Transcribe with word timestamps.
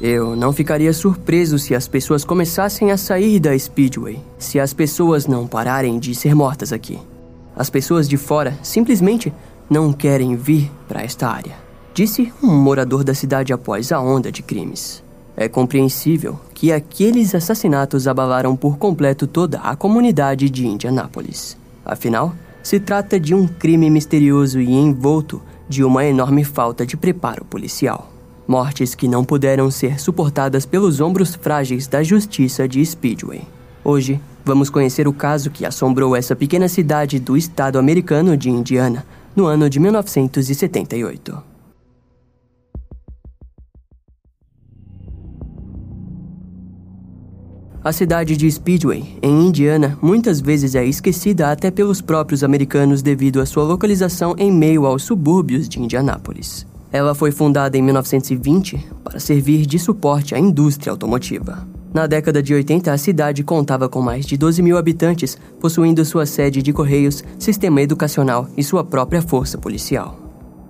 Eu 0.00 0.36
não 0.36 0.52
ficaria 0.52 0.92
surpreso 0.92 1.58
se 1.58 1.74
as 1.74 1.88
pessoas 1.88 2.24
começassem 2.24 2.90
a 2.90 2.98
sair 2.98 3.40
da 3.40 3.58
Speedway, 3.58 4.20
se 4.38 4.60
as 4.60 4.74
pessoas 4.74 5.26
não 5.26 5.46
pararem 5.46 5.98
de 5.98 6.14
ser 6.14 6.34
mortas 6.34 6.70
aqui. 6.70 6.98
As 7.56 7.70
pessoas 7.70 8.06
de 8.06 8.18
fora 8.18 8.58
simplesmente 8.62 9.32
não 9.70 9.94
querem 9.94 10.36
vir 10.36 10.70
para 10.86 11.02
esta 11.02 11.28
área, 11.28 11.54
disse 11.94 12.30
um 12.42 12.54
morador 12.54 13.02
da 13.02 13.14
cidade 13.14 13.54
após 13.54 13.90
a 13.90 13.98
onda 13.98 14.30
de 14.30 14.42
crimes. 14.42 15.02
É 15.34 15.48
compreensível 15.48 16.38
que 16.52 16.72
aqueles 16.72 17.34
assassinatos 17.34 18.06
abalaram 18.06 18.54
por 18.54 18.76
completo 18.76 19.26
toda 19.26 19.58
a 19.60 19.74
comunidade 19.74 20.50
de 20.50 20.66
Indianápolis. 20.66 21.56
Afinal, 21.84 22.34
se 22.62 22.78
trata 22.78 23.18
de 23.18 23.34
um 23.34 23.46
crime 23.46 23.88
misterioso 23.88 24.60
e 24.60 24.70
envolto 24.70 25.40
de 25.68 25.82
uma 25.82 26.04
enorme 26.04 26.44
falta 26.44 26.84
de 26.84 26.96
preparo 26.96 27.44
policial. 27.44 28.15
Mortes 28.46 28.94
que 28.94 29.08
não 29.08 29.24
puderam 29.24 29.70
ser 29.70 29.98
suportadas 29.98 30.64
pelos 30.64 31.00
ombros 31.00 31.34
frágeis 31.34 31.88
da 31.88 32.02
justiça 32.02 32.68
de 32.68 32.84
Speedway. 32.84 33.42
Hoje, 33.82 34.20
vamos 34.44 34.70
conhecer 34.70 35.08
o 35.08 35.12
caso 35.12 35.50
que 35.50 35.66
assombrou 35.66 36.14
essa 36.14 36.36
pequena 36.36 36.68
cidade 36.68 37.18
do 37.18 37.36
estado 37.36 37.78
americano 37.78 38.36
de 38.36 38.48
Indiana 38.48 39.04
no 39.34 39.46
ano 39.46 39.68
de 39.68 39.80
1978. 39.80 41.42
A 47.82 47.92
cidade 47.92 48.36
de 48.36 48.50
Speedway, 48.50 49.16
em 49.22 49.46
Indiana, 49.46 49.96
muitas 50.02 50.40
vezes 50.40 50.74
é 50.74 50.84
esquecida 50.84 51.52
até 51.52 51.70
pelos 51.70 52.00
próprios 52.00 52.42
americanos 52.42 53.02
devido 53.02 53.40
à 53.40 53.46
sua 53.46 53.62
localização 53.62 54.34
em 54.38 54.50
meio 54.52 54.86
aos 54.86 55.04
subúrbios 55.04 55.68
de 55.68 55.80
Indianápolis. 55.80 56.66
Ela 56.92 57.14
foi 57.14 57.30
fundada 57.30 57.76
em 57.76 57.82
1920 57.82 58.86
para 59.02 59.18
servir 59.18 59.66
de 59.66 59.78
suporte 59.78 60.34
à 60.34 60.38
indústria 60.38 60.90
automotiva. 60.90 61.66
Na 61.92 62.06
década 62.06 62.42
de 62.42 62.52
80, 62.52 62.92
a 62.92 62.98
cidade 62.98 63.42
contava 63.42 63.88
com 63.88 64.02
mais 64.02 64.26
de 64.26 64.36
12 64.36 64.62
mil 64.62 64.76
habitantes, 64.76 65.38
possuindo 65.60 66.04
sua 66.04 66.26
sede 66.26 66.60
de 66.60 66.72
correios, 66.72 67.24
sistema 67.38 67.80
educacional 67.80 68.46
e 68.56 68.62
sua 68.62 68.84
própria 68.84 69.22
força 69.22 69.56
policial. 69.56 70.18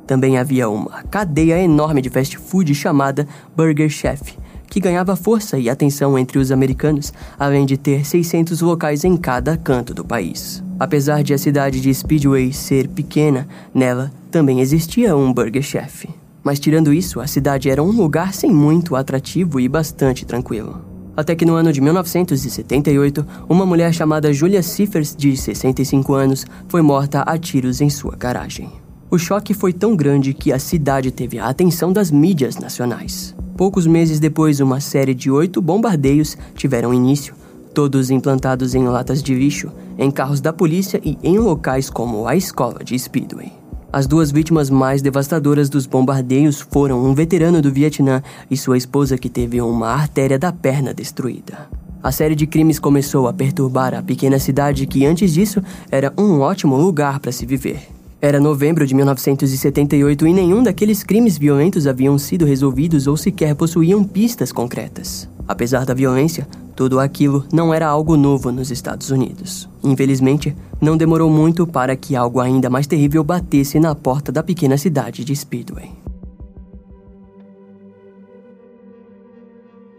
Também 0.06 0.39
havia 0.39 0.69
uma 0.69 1.03
cadeia 1.05 1.61
enorme 1.61 2.00
de 2.00 2.08
fast 2.08 2.39
food 2.39 2.73
chamada 2.75 3.27
Burger 3.56 3.91
Chef, 3.91 4.39
que 4.69 4.78
ganhava 4.78 5.17
força 5.17 5.58
e 5.58 5.69
atenção 5.69 6.17
entre 6.17 6.39
os 6.39 6.53
americanos, 6.53 7.12
além 7.39 7.67
de 7.67 7.77
ter 7.77 8.06
600 8.06 8.61
locais 8.61 9.05
em 9.05 9.17
cada 9.17 9.56
canto 9.56 9.92
do 9.92 10.05
país. 10.05 10.62
Apesar 10.79 11.23
de 11.23 11.33
a 11.33 11.39
cidade 11.39 11.81
de 11.81 11.93
Speedway 11.93 12.53
ser 12.53 12.89
pequena, 12.89 13.49
nela 13.73 14.13
também 14.31 14.61
existia 14.61 15.17
um 15.17 15.33
Burger 15.33 15.63
Chef. 15.63 16.07
Mas 16.45 16.61
tirando 16.61 16.93
isso, 16.93 17.19
a 17.19 17.27
cidade 17.27 17.71
era 17.71 17.83
um 17.83 17.91
lugar 17.91 18.35
sem 18.35 18.51
muito 18.53 18.95
atrativo 18.95 19.59
e 19.59 19.69
bastante 19.69 20.27
tranquilo. 20.27 20.85
Até 21.17 21.35
que 21.35 21.47
no 21.47 21.55
ano 21.55 21.73
de 21.73 21.81
1978, 21.81 23.27
uma 23.49 23.65
mulher 23.65 23.93
chamada 23.95 24.33
Julia 24.35 24.63
Siffers, 24.63 25.17
de 25.17 25.35
65 25.35 26.13
anos, 26.13 26.45
foi 26.69 26.83
morta 26.83 27.23
a 27.23 27.39
tiros 27.39 27.81
em 27.81 27.89
sua 27.89 28.15
garagem. 28.15 28.71
O 29.11 29.17
choque 29.17 29.55
foi 29.55 29.73
tão 29.73 29.97
grande 29.97 30.35
que 30.35 30.53
a 30.53 30.59
cidade 30.59 31.11
teve 31.11 31.39
a 31.39 31.47
atenção 31.47 31.91
das 31.91 32.11
mídias 32.11 32.59
nacionais. 32.59 33.35
Poucos 33.57 33.87
meses 33.87 34.21
depois, 34.21 34.61
uma 34.61 34.79
série 34.79 35.15
de 35.15 35.31
oito 35.31 35.63
bombardeios 35.63 36.37
tiveram 36.55 36.93
início, 36.93 37.35
todos 37.73 38.11
implantados 38.11 38.75
em 38.75 38.85
latas 38.85 39.23
de 39.23 39.35
lixo, 39.35 39.73
em 39.98 40.11
carros 40.11 40.41
da 40.41 40.52
polícia 40.52 41.00
e 41.05 41.19
em 41.22 41.39
locais 41.39 41.91
como 41.91 42.27
a 42.27 42.36
escola 42.36 42.83
de 42.84 42.98
Speedway. 42.98 43.52
As 43.92 44.06
duas 44.06 44.30
vítimas 44.30 44.69
mais 44.69 45.00
devastadoras 45.00 45.70
dos 45.70 45.86
bombardeios 45.86 46.61
foram 46.61 47.05
um 47.05 47.14
veterano 47.14 47.62
do 47.62 47.72
Vietnã 47.72 48.22
e 48.50 48.56
sua 48.56 48.77
esposa 48.77 49.17
que 49.17 49.30
teve 49.30 49.61
uma 49.61 49.89
artéria 49.89 50.39
da 50.39 50.52
perna 50.52 50.92
destruída. 50.92 51.69
A 52.02 52.12
série 52.12 52.34
de 52.34 52.47
crimes 52.47 52.78
começou 52.78 53.27
a 53.27 53.33
perturbar 53.33 53.95
a 53.95 54.02
pequena 54.02 54.39
cidade 54.39 54.86
que 54.86 55.06
antes 55.06 55.33
disso 55.33 55.62
era 55.90 56.12
um 56.18 56.40
ótimo 56.40 56.77
lugar 56.77 57.20
para 57.20 57.33
se 57.33 57.46
viver. 57.46 57.89
Era 58.20 58.40
novembro 58.40 58.86
de 58.86 58.95
1978 58.95 60.27
e 60.27 60.33
nenhum 60.33 60.62
daqueles 60.62 61.02
crimes 61.02 61.36
violentos 61.36 61.86
haviam 61.86 62.18
sido 62.18 62.45
resolvidos 62.45 63.06
ou 63.06 63.17
sequer 63.17 63.55
possuíam 63.55 64.02
pistas 64.05 64.52
concretas. 64.52 65.29
Apesar 65.48 65.84
da 65.84 65.95
violência, 65.95 66.46
tudo 66.74 67.01
aquilo 67.01 67.45
não 67.52 67.73
era 67.73 67.86
algo 67.86 68.17
novo 68.17 68.51
nos 68.51 68.70
Estados 68.70 69.11
Unidos. 69.11 69.68
Infelizmente, 69.83 70.57
não 70.80 70.96
demorou 70.96 71.30
muito 71.30 71.67
para 71.67 71.96
que 71.96 72.17
algo 72.17 72.40
ainda 72.40 72.68
mais 72.68 72.86
terrível 72.86 73.24
batesse 73.24 73.80
na 73.80 73.95
porta 73.95 74.30
da 74.30 74.42
pequena 74.42 74.77
cidade 74.77 75.24
de 75.24 75.35
Speedway. 75.35 75.90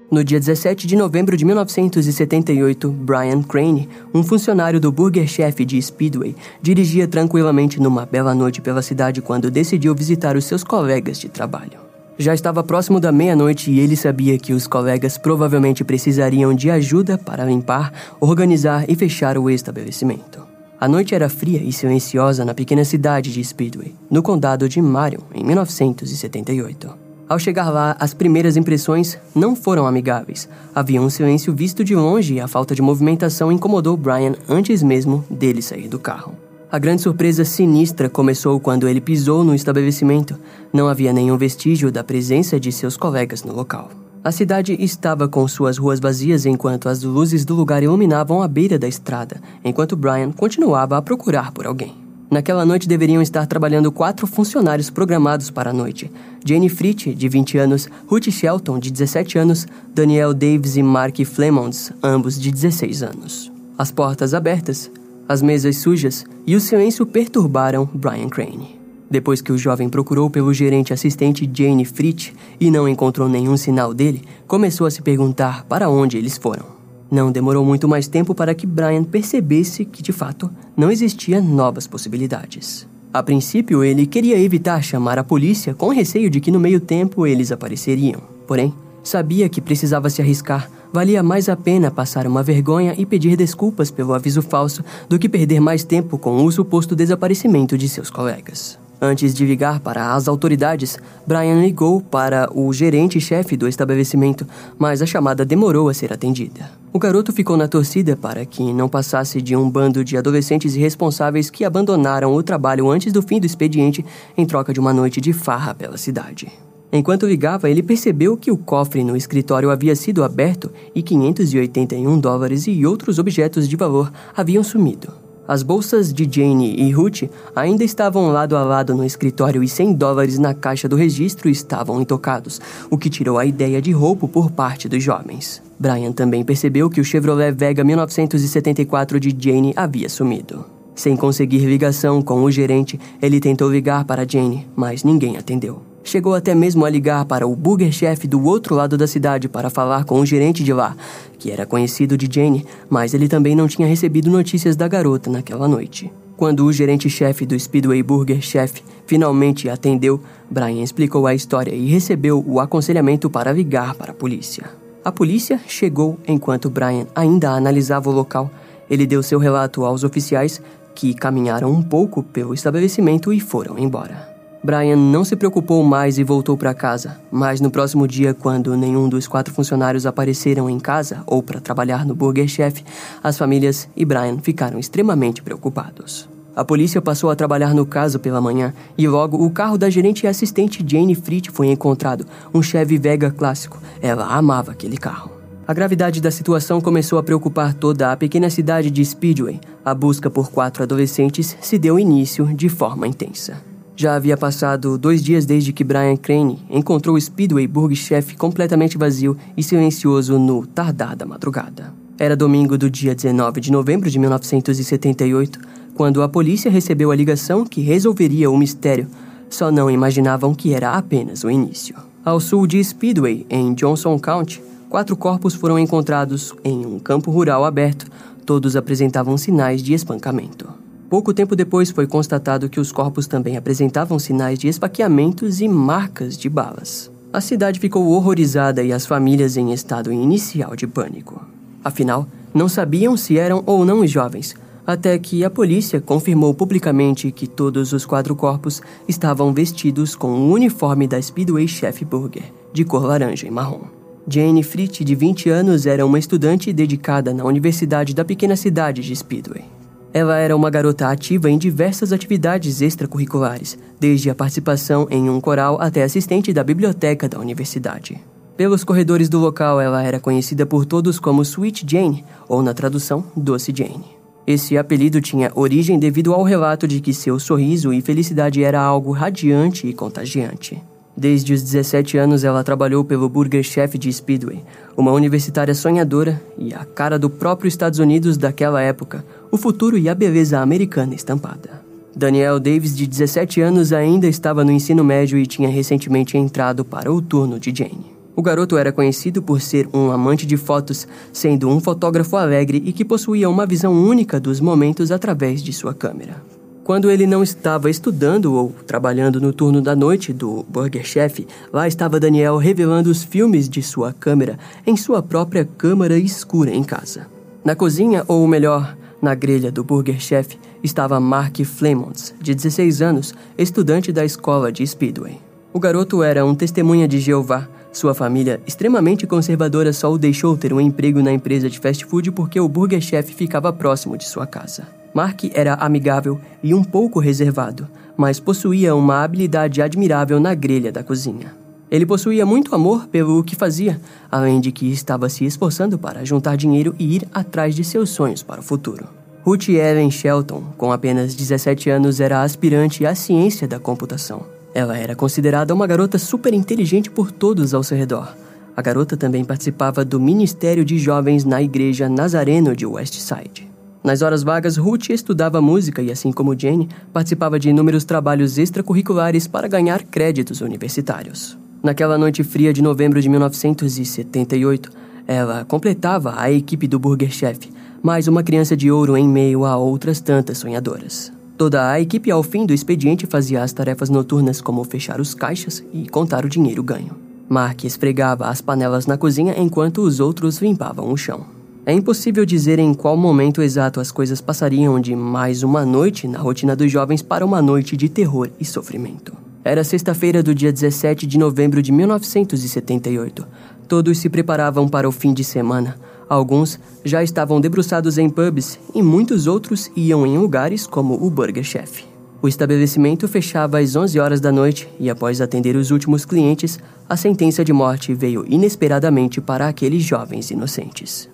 No 0.10 0.24
dia 0.24 0.40
17 0.40 0.88
de 0.88 0.96
novembro 0.96 1.36
de 1.36 1.44
1978, 1.44 2.90
Brian 2.90 3.44
Crane, 3.44 3.90
um 4.14 4.24
funcionário 4.24 4.80
do 4.80 4.90
Burger 4.90 5.28
Chef 5.28 5.66
de 5.66 5.82
Speedway, 5.82 6.34
dirigia 6.62 7.08
tranquilamente 7.10 7.78
numa 7.82 8.06
bela 8.06 8.34
noite 8.34 8.62
pela 8.62 8.82
cidade 8.82 9.22
quando 9.22 9.52
decidiu 9.52 9.94
visitar 9.94 10.38
os 10.38 10.46
seus 10.46 10.64
colegas 10.64 11.20
de 11.20 11.28
trabalho. 11.28 11.87
Já 12.20 12.34
estava 12.34 12.64
próximo 12.64 13.00
da 13.00 13.12
meia-noite 13.12 13.70
e 13.70 13.80
ele 13.80 13.96
sabia 13.96 14.40
que 14.40 14.52
os 14.52 14.66
colegas 14.66 15.18
provavelmente 15.18 15.84
precisariam 15.84 16.54
de 16.54 16.72
ajuda 16.72 17.16
para 17.16 17.46
limpar, 17.46 17.94
organizar 18.20 18.90
e 18.90 18.96
fechar 18.96 19.38
o 19.38 19.50
estabelecimento. 19.50 20.42
A 20.80 20.88
noite 20.88 21.14
era 21.14 21.30
fria 21.30 21.62
e 21.62 21.72
silenciosa 21.72 22.44
na 22.44 22.56
pequena 22.56 22.84
cidade 22.84 23.32
de 23.32 23.44
Speedway, 23.44 23.94
no 24.10 24.24
condado 24.24 24.68
de 24.68 24.82
Marion, 24.82 25.22
em 25.34 25.44
1978. 25.44 27.08
Ao 27.30 27.38
chegar 27.38 27.70
lá, 27.70 27.96
as 28.00 28.14
primeiras 28.14 28.56
impressões 28.58 29.18
não 29.36 29.56
foram 29.56 29.86
amigáveis. 29.86 30.50
Havia 30.74 31.02
um 31.02 31.10
silêncio 31.10 31.54
visto 31.54 31.84
de 31.84 31.94
longe 31.94 32.36
e 32.36 32.40
a 32.40 32.48
falta 32.48 32.74
de 32.74 32.82
movimentação 32.82 33.52
incomodou 33.52 33.98
Brian 33.98 34.34
antes 34.48 34.82
mesmo 34.82 35.26
dele 35.30 35.62
sair 35.62 35.88
do 35.88 36.00
carro. 36.00 36.47
A 36.70 36.78
grande 36.78 37.02
surpresa 37.02 37.46
sinistra 37.46 38.10
começou 38.10 38.60
quando 38.60 38.90
ele 38.90 39.00
pisou 39.00 39.42
no 39.42 39.56
estabelecimento. 39.56 40.38
Não 40.74 40.90
havia 40.90 41.14
nenhum 41.14 41.38
vestígio 41.38 41.90
da 41.90 42.04
presença 42.04 42.60
de 42.60 42.74
seus 42.74 42.98
colegas 42.98 43.42
no 43.42 43.54
local. 43.54 43.90
A 44.22 44.34
cidade 44.34 44.76
estava 44.78 45.30
com 45.30 45.48
suas 45.48 45.78
ruas 45.78 45.98
vazias 45.98 46.46
enquanto 46.46 46.90
as 46.90 47.04
luzes 47.04 47.46
do 47.46 47.56
lugar 47.56 47.82
iluminavam 47.82 48.42
a 48.42 48.50
beira 48.50 48.78
da 48.78 48.86
estrada, 48.86 49.40
enquanto 49.64 49.96
Brian 49.96 50.34
continuava 50.34 50.98
a 50.98 51.02
procurar 51.02 51.54
por 51.54 51.66
alguém. 51.66 51.96
Naquela 52.30 52.66
noite 52.66 52.90
deveriam 52.90 53.22
estar 53.22 53.48
trabalhando 53.48 53.90
quatro 53.90 54.28
funcionários 54.28 54.90
programados 54.90 55.50
para 55.50 55.70
a 55.70 55.74
noite: 55.74 56.12
Jane 56.44 56.68
Fritz, 56.68 57.18
de 57.18 57.30
20 57.30 57.58
anos, 57.58 57.88
Ruth 58.06 58.28
Shelton, 58.28 58.78
de 58.78 58.92
17 58.92 59.38
anos, 59.38 59.66
Daniel 59.96 60.34
Davis 60.34 60.76
e 60.76 60.84
Mark 60.84 61.16
Flemons, 61.24 61.94
ambos 62.04 62.38
de 62.38 62.52
16 62.52 63.04
anos. 63.04 63.50
As 63.78 63.90
portas 63.90 64.34
abertas, 64.34 64.92
as 65.28 65.42
mesas 65.42 65.78
sujas 65.78 66.26
e 66.46 66.56
o 66.56 66.62
silêncio 66.62 67.06
perturbaram 67.06 67.88
Brian 67.94 68.30
Crane. 68.30 68.78
Depois 69.10 69.42
que 69.42 69.52
o 69.52 69.58
jovem 69.58 69.90
procurou 69.90 70.30
pelo 70.30 70.54
gerente 70.54 70.94
assistente 70.94 71.50
Jane 71.52 71.86
Fritz 71.86 72.34
e 72.60 72.70
não 72.70 72.88
encontrou 72.88 73.30
nenhum 73.30 73.56
sinal 73.56 73.94
dele, 73.94 74.24
começou 74.46 74.86
a 74.86 74.92
se 74.92 75.02
perguntar 75.02 75.64
para 75.66 75.90
onde 75.90 76.18
eles 76.18 76.38
foram. 76.38 76.66
Não 77.10 77.32
demorou 77.32 77.64
muito 77.64 77.88
mais 77.88 78.08
tempo 78.08 78.36
para 78.36 78.54
que 78.54 78.68
Brian 78.68 79.04
percebesse 79.04 79.86
que, 79.86 80.04
de 80.04 80.12
fato, 80.12 80.50
não 80.76 80.92
existia 80.92 81.40
novas 81.40 81.88
possibilidades. 81.88 82.86
A 83.14 83.24
princípio, 83.24 83.82
ele 83.82 84.06
queria 84.06 84.38
evitar 84.38 84.84
chamar 84.84 85.18
a 85.18 85.24
polícia 85.24 85.74
com 85.74 85.88
receio 85.88 86.30
de 86.30 86.42
que 86.42 86.52
no 86.52 86.60
meio 86.60 86.82
tempo 86.82 87.26
eles 87.26 87.52
apareceriam. 87.52 88.22
Porém, 88.46 88.74
sabia 89.02 89.48
que 89.48 89.62
precisava 89.62 90.10
se 90.10 90.22
arriscar 90.22 90.70
valia 90.98 91.22
mais 91.22 91.48
a 91.48 91.56
pena 91.56 91.92
passar 91.92 92.26
uma 92.26 92.42
vergonha 92.42 92.96
e 92.98 93.06
pedir 93.06 93.38
desculpas 93.38 93.92
pelo 93.92 94.16
aviso 94.16 94.42
falso 94.42 94.84
do 95.08 95.20
que 95.20 95.30
perder 95.30 95.60
mais 95.60 95.84
tempo 95.84 96.18
com 96.18 96.44
o 96.44 96.52
suposto 96.52 96.96
desaparecimento 96.96 97.78
de 97.78 97.88
seus 97.88 98.10
colegas. 98.10 98.80
Antes 99.00 99.32
de 99.36 99.46
ligar 99.46 99.80
para 99.80 100.16
as 100.16 100.28
autoridades, 100.28 100.98
Brian 101.24 101.62
ligou 101.62 102.02
para 102.02 102.50
o 102.52 102.74
gerente-chefe 102.74 103.56
do 103.56 103.68
estabelecimento, 103.68 104.44
mas 104.76 105.00
a 105.00 105.06
chamada 105.06 105.46
demorou 105.46 105.88
a 105.88 105.94
ser 105.94 106.12
atendida. 106.12 106.72
O 106.92 106.98
garoto 106.98 107.32
ficou 107.32 107.56
na 107.56 107.68
torcida 107.68 108.18
para 108.18 108.44
que 108.44 108.74
não 108.74 108.90
passasse 108.90 109.40
de 109.40 109.56
um 109.56 109.70
bando 109.70 110.04
de 110.04 110.18
adolescentes 110.18 110.76
irresponsáveis 110.76 111.52
que 111.52 111.64
abandonaram 111.64 112.34
o 112.34 112.42
trabalho 112.42 112.90
antes 112.90 113.14
do 113.14 113.22
fim 113.22 113.40
do 113.40 113.46
expediente 113.46 114.04
em 114.36 114.48
troca 114.48 114.74
de 114.74 114.80
uma 114.80 114.92
noite 114.92 115.22
de 115.22 115.32
farra 115.32 115.76
pela 115.76 115.96
cidade. 115.96 116.52
Enquanto 116.92 117.28
ligava, 117.28 117.70
ele 117.70 117.84
percebeu 117.84 118.38
que 118.38 118.50
o 118.50 118.58
cofre 118.58 119.04
no 119.04 119.16
escritório 119.16 119.70
havia 119.70 119.96
sido 119.96 120.24
aberto 120.24 120.72
e 120.96 121.02
581 121.02 122.20
dólares 122.20 122.66
e 122.68 122.86
outros 122.86 123.20
objetos 123.20 123.68
de 123.68 123.76
valor 123.76 124.12
haviam 124.36 124.64
sumido. 124.64 125.12
As 125.48 125.64
bolsas 125.64 126.14
de 126.14 126.28
Jane 126.30 126.76
e 126.76 126.92
Ruth 126.92 127.24
ainda 127.56 127.84
estavam 127.84 128.28
lado 128.28 128.58
a 128.58 128.64
lado 128.64 128.94
no 128.94 129.06
escritório 129.06 129.64
e 129.64 129.68
100 129.68 129.94
dólares 129.94 130.38
na 130.38 130.54
caixa 130.54 130.90
do 130.90 130.98
registro 130.98 131.50
estavam 131.50 132.02
intocados, 132.02 132.60
o 132.90 132.98
que 132.98 133.10
tirou 133.10 133.38
a 133.38 133.46
ideia 133.46 133.82
de 133.82 133.92
roubo 133.92 134.28
por 134.28 134.52
parte 134.52 134.90
dos 134.90 135.02
jovens. 135.02 135.62
Brian 135.80 136.12
também 136.12 136.44
percebeu 136.44 136.90
que 136.90 137.00
o 137.00 137.06
Chevrolet 137.06 137.54
Vega 137.54 137.82
1974 137.82 139.20
de 139.22 139.36
Jane 139.40 139.74
havia 139.76 140.10
sumido. 140.10 140.66
Sem 140.94 141.16
conseguir 141.16 141.60
ligação 141.60 142.22
com 142.22 142.44
o 142.44 142.52
gerente, 142.52 143.00
ele 143.22 143.40
tentou 143.40 143.72
ligar 143.72 144.04
para 144.04 144.28
Jane, 144.28 144.68
mas 144.76 145.04
ninguém 145.04 145.38
atendeu. 145.38 145.82
Chegou 146.08 146.34
até 146.34 146.56
mesmo 146.56 146.86
a 146.86 146.90
ligar 146.90 147.26
para 147.26 147.46
o 147.46 147.56
burger 147.56 147.92
chef 147.92 148.28
do 148.28 148.44
outro 148.44 148.74
lado 148.74 148.98
da 148.98 149.06
cidade 149.06 149.50
para 149.50 149.70
falar 149.70 150.06
com 150.06 150.20
o 150.20 150.26
gerente 150.26 150.64
de 150.64 150.72
lá, 150.72 150.96
que 151.38 151.52
era 151.52 151.66
conhecido 151.66 152.18
de 152.18 152.30
Jane, 152.32 152.66
mas 152.90 153.14
ele 153.14 153.28
também 153.28 153.56
não 153.56 153.68
tinha 153.68 153.88
recebido 153.88 154.32
notícias 154.32 154.76
da 154.76 154.88
garota 154.88 155.30
naquela 155.30 155.68
noite. 155.68 156.12
Quando 156.38 156.66
o 156.66 156.72
gerente-chefe 156.72 157.46
do 157.46 157.60
Speedway 157.60 158.02
Burger 158.04 158.42
Chef 158.42 158.82
finalmente 159.06 159.70
atendeu, 159.70 160.22
Brian 160.50 160.84
explicou 160.84 161.26
a 161.28 161.34
história 161.34 161.74
e 161.74 161.88
recebeu 161.88 162.44
o 162.48 162.60
aconselhamento 162.60 163.30
para 163.30 163.52
ligar 163.52 163.96
para 163.96 164.12
a 164.12 164.16
polícia. 164.16 164.66
A 165.04 165.12
polícia 165.12 165.60
chegou 165.68 166.20
enquanto 166.28 166.70
Brian 166.70 167.08
ainda 167.16 167.52
analisava 167.52 168.10
o 168.10 168.14
local. 168.14 168.52
Ele 168.90 169.08
deu 169.08 169.24
seu 169.24 169.40
relato 169.40 169.84
aos 169.84 170.04
oficiais, 170.04 170.62
que 170.94 171.14
caminharam 171.14 171.72
um 171.72 171.82
pouco 171.82 172.22
pelo 172.22 172.54
estabelecimento 172.54 173.34
e 173.34 173.40
foram 173.40 173.78
embora. 173.78 174.37
Brian 174.68 174.98
não 174.98 175.24
se 175.24 175.34
preocupou 175.38 175.82
mais 175.82 176.18
e 176.18 176.26
voltou 176.26 176.58
para 176.58 176.74
casa, 176.74 177.22
mas 177.32 177.62
no 177.62 177.72
próximo 177.72 178.06
dia, 178.06 178.34
quando 178.34 178.76
nenhum 178.76 179.08
dos 179.08 179.26
quatro 179.26 179.54
funcionários 179.54 180.06
apareceram 180.06 180.70
em 180.70 180.78
casa 180.78 181.24
ou 181.26 181.42
para 181.42 181.62
trabalhar 181.62 182.06
no 182.06 182.14
Burger 182.14 182.50
Chef, 182.50 182.84
as 183.24 183.38
famílias 183.38 183.88
e 183.96 184.04
Brian 184.04 184.40
ficaram 184.40 184.78
extremamente 184.78 185.42
preocupados. 185.42 186.28
A 186.54 186.66
polícia 186.66 187.02
passou 187.02 187.30
a 187.30 187.36
trabalhar 187.38 187.74
no 187.74 187.86
caso 187.86 188.20
pela 188.20 188.42
manhã 188.42 188.74
e 188.98 189.08
logo 189.08 189.42
o 189.42 189.50
carro 189.50 189.78
da 189.78 189.90
gerente 189.90 190.26
e 190.26 190.28
assistente 190.28 190.84
Jane 190.86 191.16
Fritz 191.16 191.48
foi 191.48 191.68
encontrado, 191.68 192.26
um 192.54 192.62
Chevy 192.62 192.98
Vega 192.98 193.32
clássico. 193.32 193.82
Ela 194.02 194.26
amava 194.26 194.74
aquele 194.74 194.98
carro. 194.98 195.32
A 195.66 195.74
gravidade 195.74 196.20
da 196.20 196.30
situação 196.30 196.82
começou 196.82 197.18
a 197.18 197.24
preocupar 197.24 197.74
toda 197.74 198.12
a 198.12 198.18
pequena 198.18 198.50
cidade 198.50 198.92
de 198.92 199.06
Speedway. 199.06 199.62
A 199.86 199.96
busca 199.96 200.30
por 200.30 200.52
quatro 200.52 200.84
adolescentes 200.84 201.56
se 201.62 201.78
deu 201.78 201.98
início 201.98 202.46
de 202.54 202.68
forma 202.68 203.08
intensa. 203.08 203.67
Já 203.98 204.16
havia 204.16 204.38
passado 204.38 204.98
dois 204.98 205.24
dias 205.24 205.46
desde 205.46 205.74
que 205.74 205.84
Brian 205.84 206.16
Crane 206.16 206.64
encontrou 206.70 207.16
o 207.16 207.20
Speedway 207.20 207.68
Burg 207.68 207.96
Chef 207.96 208.38
completamente 208.38 208.98
vazio 208.98 209.36
e 209.58 209.64
silencioso 209.64 210.38
no 210.38 210.66
tardar 210.66 211.16
da 211.16 211.26
madrugada. 211.26 211.94
Era 212.18 212.36
domingo 212.36 212.78
do 212.78 212.90
dia 212.90 213.14
19 213.14 213.60
de 213.60 213.72
novembro 213.72 214.10
de 214.10 214.20
1978, 214.20 215.60
quando 215.96 216.22
a 216.22 216.30
polícia 216.30 216.72
recebeu 216.72 217.12
a 217.12 217.16
ligação 217.16 217.66
que 217.66 217.82
resolveria 217.82 218.50
o 218.50 218.58
mistério. 218.58 219.08
Só 219.50 219.72
não 219.72 219.90
imaginavam 219.90 220.54
que 220.54 220.74
era 220.74 220.92
apenas 220.92 221.44
o 221.44 221.50
início. 221.50 221.96
Ao 222.24 222.40
sul 222.40 222.68
de 222.68 222.84
Speedway, 222.84 223.48
em 223.50 223.74
Johnson 223.74 224.20
County, 224.20 224.62
Quatro 224.90 225.18
corpos 225.18 225.54
foram 225.54 225.78
encontrados 225.78 226.54
em 226.64 226.86
um 226.86 226.98
campo 226.98 227.30
rural 227.30 227.66
aberto. 227.66 228.06
Todos 228.46 228.78
apresentavam 228.78 229.38
sinais 229.38 229.84
de 229.84 229.94
espancamento. 229.94 230.87
Pouco 231.10 231.34
tempo 231.34 231.56
depois 231.56 231.90
foi 231.90 232.06
constatado 232.06 232.70
que 232.70 232.80
os 232.80 232.92
corpos 232.92 233.28
também 233.28 233.56
apresentavam 233.56 234.20
sinais 234.20 234.60
de 234.60 234.68
esfaqueamentos 234.68 235.62
e 235.62 235.68
marcas 235.68 236.38
de 236.38 236.50
balas. 236.50 237.10
A 237.32 237.40
cidade 237.40 237.80
ficou 237.80 238.08
horrorizada 238.08 238.84
e 238.84 238.92
as 238.92 239.06
famílias 239.06 239.56
em 239.56 239.72
estado 239.72 240.12
inicial 240.12 240.76
de 240.76 240.86
pânico. 240.86 241.46
Afinal, 241.84 242.28
não 242.54 242.68
sabiam 242.68 243.16
se 243.16 243.38
eram 243.38 243.64
ou 243.66 243.86
não 243.86 244.02
os 244.02 244.12
jovens, 244.12 244.54
até 244.86 245.18
que 245.18 245.46
a 245.46 245.50
polícia 245.50 246.02
confirmou 246.02 246.54
publicamente 246.54 247.32
que 247.32 247.48
todos 247.48 247.94
os 247.94 248.06
quatro 248.06 248.36
corpos 248.36 248.82
estavam 249.08 249.54
vestidos 249.54 250.16
com 250.16 250.30
o 250.30 250.52
uniforme 250.52 251.08
da 251.08 251.22
Speedway 251.22 251.68
Chef 251.68 252.04
Burger, 252.04 252.52
de 252.74 252.84
cor 252.84 253.06
laranja 253.06 253.48
e 253.48 253.52
marrom. 253.52 253.84
Jane 254.28 254.64
Fritz, 254.64 255.06
de 255.06 255.16
20 255.16 255.50
anos, 255.50 255.86
era 255.86 256.06
uma 256.06 256.20
estudante 256.20 256.74
dedicada 256.74 257.34
na 257.34 257.46
universidade 257.46 258.14
da 258.14 258.26
pequena 258.26 258.58
cidade 258.58 259.02
de 259.02 259.16
Speedway. 259.16 259.77
Ela 260.18 260.38
era 260.38 260.56
uma 260.56 260.72
garota 260.72 261.10
ativa 261.10 261.48
em 261.48 261.60
diversas 261.60 262.12
atividades 262.12 262.82
extracurriculares, 262.82 263.78
desde 264.00 264.32
a 264.32 264.34
participação 264.34 265.06
em 265.12 265.30
um 265.30 265.40
coral 265.40 265.80
até 265.80 266.02
assistente 266.02 266.52
da 266.52 266.64
biblioteca 266.64 267.30
da 267.30 267.38
universidade. 267.38 268.20
Pelos 268.56 268.84
corredores 268.84 269.30
do 269.30 269.38
local, 269.38 269.80
ela 269.80 270.02
era 270.02 270.20
conhecida 270.20 270.66
por 270.66 270.88
todos 270.88 271.20
como 271.20 271.44
Sweet 271.44 271.86
Jane, 271.88 272.26
ou 272.50 272.64
na 272.64 272.74
tradução, 272.74 273.26
Doce 273.36 273.72
Jane. 273.72 274.18
Esse 274.48 274.76
apelido 274.76 275.22
tinha 275.22 275.52
origem 275.54 276.00
devido 276.00 276.34
ao 276.34 276.42
relato 276.42 276.88
de 276.88 277.00
que 277.00 277.14
seu 277.14 277.40
sorriso 277.40 277.94
e 277.94 278.02
felicidade 278.02 278.64
era 278.64 278.82
algo 278.82 279.12
radiante 279.12 279.86
e 279.86 279.94
contagiante. 279.94 280.82
Desde 281.18 281.52
os 281.52 281.64
17 281.64 282.16
anos, 282.20 282.44
ela 282.44 282.64
trabalhou 282.64 283.04
pelo 283.04 283.28
Burger 283.28 283.64
Chef 283.64 283.98
de 283.98 284.14
Speedway, 284.14 284.64
uma 284.96 285.12
universitária 285.12 285.74
sonhadora 285.74 286.40
e 286.60 286.76
a 286.76 286.86
cara 286.86 287.18
do 287.18 287.28
próprio 287.28 287.68
Estados 287.68 287.98
Unidos 287.98 288.38
daquela 288.38 288.84
época, 288.84 289.26
o 289.50 289.58
futuro 289.58 289.98
e 289.98 290.08
a 290.08 290.14
beleza 290.14 290.60
americana 290.60 291.16
estampada. 291.16 291.82
Daniel 292.16 292.60
Davis, 292.60 292.96
de 292.96 293.08
17 293.08 293.62
anos, 293.62 293.92
ainda 293.92 294.28
estava 294.28 294.64
no 294.64 294.72
ensino 294.72 295.04
médio 295.04 295.40
e 295.40 295.48
tinha 295.48 295.70
recentemente 295.70 296.38
entrado 296.38 296.86
para 296.86 297.12
o 297.12 297.20
turno 297.20 297.60
de 297.60 297.74
Jane. 297.76 298.16
O 298.36 298.42
garoto 298.44 298.78
era 298.78 298.92
conhecido 298.92 299.42
por 299.42 299.60
ser 299.60 299.90
um 299.92 300.12
amante 300.12 300.46
de 300.46 300.56
fotos, 300.56 301.08
sendo 301.34 301.68
um 301.68 301.80
fotógrafo 301.80 302.38
alegre 302.38 302.84
e 302.86 302.94
que 302.94 303.04
possuía 303.04 303.50
uma 303.50 303.66
visão 303.66 303.92
única 303.92 304.40
dos 304.40 304.60
momentos 304.60 305.12
através 305.12 305.64
de 305.64 305.74
sua 305.74 305.96
câmera. 305.96 306.57
Quando 306.88 307.12
ele 307.12 307.28
não 307.28 307.44
estava 307.44 307.90
estudando 307.90 308.54
ou 308.54 308.74
trabalhando 308.88 309.42
no 309.42 309.52
turno 309.52 309.82
da 309.82 309.94
noite 309.94 310.32
do 310.32 310.64
Burger 310.70 311.06
Chef, 311.06 311.46
lá 311.74 311.86
estava 311.86 312.18
Daniel 312.18 312.56
revelando 312.56 313.10
os 313.10 313.26
filmes 313.26 313.68
de 313.68 313.84
sua 313.84 314.14
câmera 314.14 314.58
em 314.86 314.96
sua 314.96 315.22
própria 315.22 315.66
câmara 315.66 316.18
escura 316.18 316.72
em 316.72 316.86
casa. 316.86 317.28
Na 317.62 317.76
cozinha, 317.76 318.24
ou 318.26 318.48
melhor, 318.48 318.96
na 319.22 319.36
grelha 319.36 319.70
do 319.70 319.84
Burger 319.84 320.18
Chef, 320.18 320.58
estava 320.82 321.20
Mark 321.20 321.60
Flemons, 321.66 322.34
de 322.40 322.56
16 322.56 323.02
anos, 323.02 323.36
estudante 323.58 324.14
da 324.14 324.24
escola 324.24 324.72
de 324.72 324.88
Speedway. 324.88 325.42
O 325.74 325.82
garoto 325.82 326.24
era 326.24 326.46
um 326.46 326.56
testemunha 326.56 327.06
de 327.06 327.20
Jeová. 327.20 327.68
Sua 327.92 328.14
família, 328.14 328.62
extremamente 328.66 329.28
conservadora, 329.28 329.92
só 329.92 330.10
o 330.10 330.18
deixou 330.18 330.56
ter 330.56 330.72
um 330.72 330.80
emprego 330.80 331.22
na 331.22 331.34
empresa 331.34 331.70
de 331.70 331.80
fast 331.80 332.06
food 332.06 332.32
porque 332.32 332.62
o 332.62 332.70
Burger 332.70 333.02
Chef 333.02 333.34
ficava 333.34 333.74
próximo 333.74 334.18
de 334.18 334.24
sua 334.24 334.48
casa. 334.48 334.97
Mark 335.14 335.46
era 335.54 335.74
amigável 335.76 336.40
e 336.64 336.74
um 336.74 336.84
pouco 336.84 337.20
reservado, 337.20 337.88
mas 338.16 338.40
possuía 338.40 338.96
uma 338.96 339.24
habilidade 339.24 339.82
admirável 339.82 340.40
na 340.40 340.54
grelha 340.54 340.92
da 340.92 341.04
cozinha. 341.04 341.56
Ele 341.90 342.06
possuía 342.06 342.46
muito 342.46 342.76
amor 342.76 343.08
pelo 343.08 343.44
que 343.44 343.56
fazia, 343.56 344.00
além 344.30 344.60
de 344.60 344.72
que 344.72 344.92
estava 344.92 345.30
se 345.30 345.46
esforçando 345.46 345.98
para 345.98 346.26
juntar 346.26 346.58
dinheiro 346.58 346.94
e 347.00 347.16
ir 347.16 347.28
atrás 347.34 347.74
de 347.74 347.84
seus 347.84 348.10
sonhos 348.10 348.44
para 348.44 348.60
o 348.60 348.64
futuro. 348.64 349.08
Ruth 349.44 349.70
Ellen 349.70 350.12
Shelton, 350.12 350.64
com 350.78 350.92
apenas 350.92 351.34
17 351.34 351.90
anos, 351.90 352.20
era 352.20 352.42
aspirante 352.42 353.06
à 353.06 353.16
ciência 353.16 353.66
da 353.66 353.80
computação. 353.80 354.46
Ela 354.74 354.98
era 354.98 355.16
considerada 355.16 355.74
uma 355.74 355.88
garota 355.88 356.18
super 356.18 356.54
inteligente 356.54 357.10
por 357.10 357.32
todos 357.32 357.74
ao 357.74 357.82
seu 357.82 357.98
redor. 357.98 358.36
A 358.76 358.82
garota 358.82 359.16
também 359.16 359.46
participava 359.46 360.04
do 360.04 360.20
Ministério 360.20 360.84
de 360.84 361.00
Jovens 361.00 361.46
na 361.46 361.62
Igreja 361.62 362.10
Nazareno 362.10 362.76
de 362.76 362.86
Westside. 362.86 363.67
Nas 364.08 364.22
horas 364.22 364.42
vagas, 364.42 364.78
Ruth 364.78 365.10
estudava 365.10 365.60
música 365.60 366.02
e, 366.02 366.10
assim 366.10 366.32
como 366.32 366.58
Jane, 366.58 366.88
participava 367.12 367.60
de 367.60 367.72
inúmeros 367.72 368.06
trabalhos 368.06 368.58
extracurriculares 368.58 369.48
para 369.50 369.68
ganhar 369.68 370.02
créditos 370.02 370.62
universitários. 370.62 371.58
Naquela 371.84 372.18
noite 372.18 372.42
fria 372.42 372.72
de 372.72 372.82
novembro 372.82 373.22
de 373.22 373.28
1978, 373.28 374.90
ela 375.28 375.66
completava 375.66 376.36
a 376.38 376.50
equipe 376.50 376.88
do 376.88 376.98
Burger 376.98 377.30
Chef, 377.30 377.70
mais 378.02 378.30
uma 378.30 378.44
criança 378.44 378.78
de 378.78 378.90
ouro 378.90 379.18
em 379.18 379.28
meio 379.28 379.66
a 379.66 379.76
outras 379.76 380.22
tantas 380.22 380.60
sonhadoras. 380.60 381.34
Toda 381.58 381.92
a 381.92 382.00
equipe, 382.00 382.32
ao 382.32 382.42
fim 382.42 382.66
do 382.66 382.74
expediente, 382.74 383.28
fazia 383.28 383.62
as 383.62 383.74
tarefas 383.74 384.10
noturnas 384.10 384.62
como 384.62 384.86
fechar 384.86 385.20
os 385.20 385.34
caixas 385.34 385.84
e 385.92 386.08
contar 386.08 386.46
o 386.46 386.50
dinheiro 386.50 386.82
ganho. 386.82 387.18
Mark 387.50 387.84
esfregava 387.84 388.48
as 388.48 388.62
panelas 388.62 389.06
na 389.06 389.18
cozinha 389.18 389.54
enquanto 389.58 390.02
os 390.02 390.22
outros 390.22 390.60
limpavam 390.60 391.12
o 391.12 391.18
chão. 391.18 391.57
É 391.88 391.94
impossível 391.94 392.46
dizer 392.46 392.80
em 392.80 392.94
qual 392.94 393.16
momento 393.16 393.62
exato 393.62 394.02
as 394.02 394.12
coisas 394.12 394.42
passariam 394.42 395.00
de 395.00 395.16
mais 395.16 395.64
uma 395.64 395.86
noite 395.86 396.28
na 396.28 396.38
rotina 396.38 396.76
dos 396.76 396.92
jovens 396.92 397.22
para 397.22 397.46
uma 397.46 397.62
noite 397.62 397.96
de 397.96 398.10
terror 398.10 398.50
e 398.60 398.66
sofrimento. 398.66 399.32
Era 399.64 399.86
sexta-feira 399.86 400.44
do 400.44 400.54
dia 400.54 400.70
17 400.70 401.26
de 401.26 401.38
novembro 401.38 401.82
de 401.82 401.94
1978. 401.94 403.48
Todos 403.88 404.18
se 404.18 404.28
preparavam 404.28 404.86
para 404.90 405.08
o 405.08 405.14
fim 405.14 405.34
de 405.34 405.46
semana. 405.46 405.96
Alguns 406.28 406.78
já 407.06 407.24
estavam 407.24 407.62
debruçados 407.62 408.18
em 408.18 408.30
pubs 408.30 408.78
e 408.94 409.02
muitos 409.02 409.48
outros 409.48 409.90
iam 409.96 410.28
em 410.28 410.38
lugares 410.38 410.86
como 410.86 411.14
o 411.26 411.30
Burger 411.30 411.64
Chef. 411.64 412.04
O 412.42 412.50
estabelecimento 412.50 413.30
fechava 413.30 413.80
às 413.80 413.96
11 413.96 414.20
horas 414.20 414.42
da 414.42 414.52
noite 414.52 414.90
e, 415.00 415.10
após 415.10 415.40
atender 415.40 415.78
os 415.78 415.90
últimos 415.90 416.26
clientes, 416.26 416.78
a 417.08 417.16
sentença 417.16 417.64
de 417.64 417.72
morte 417.72 418.14
veio 418.14 418.46
inesperadamente 418.46 419.40
para 419.40 419.70
aqueles 419.70 420.04
jovens 420.04 420.52
inocentes. 420.52 421.30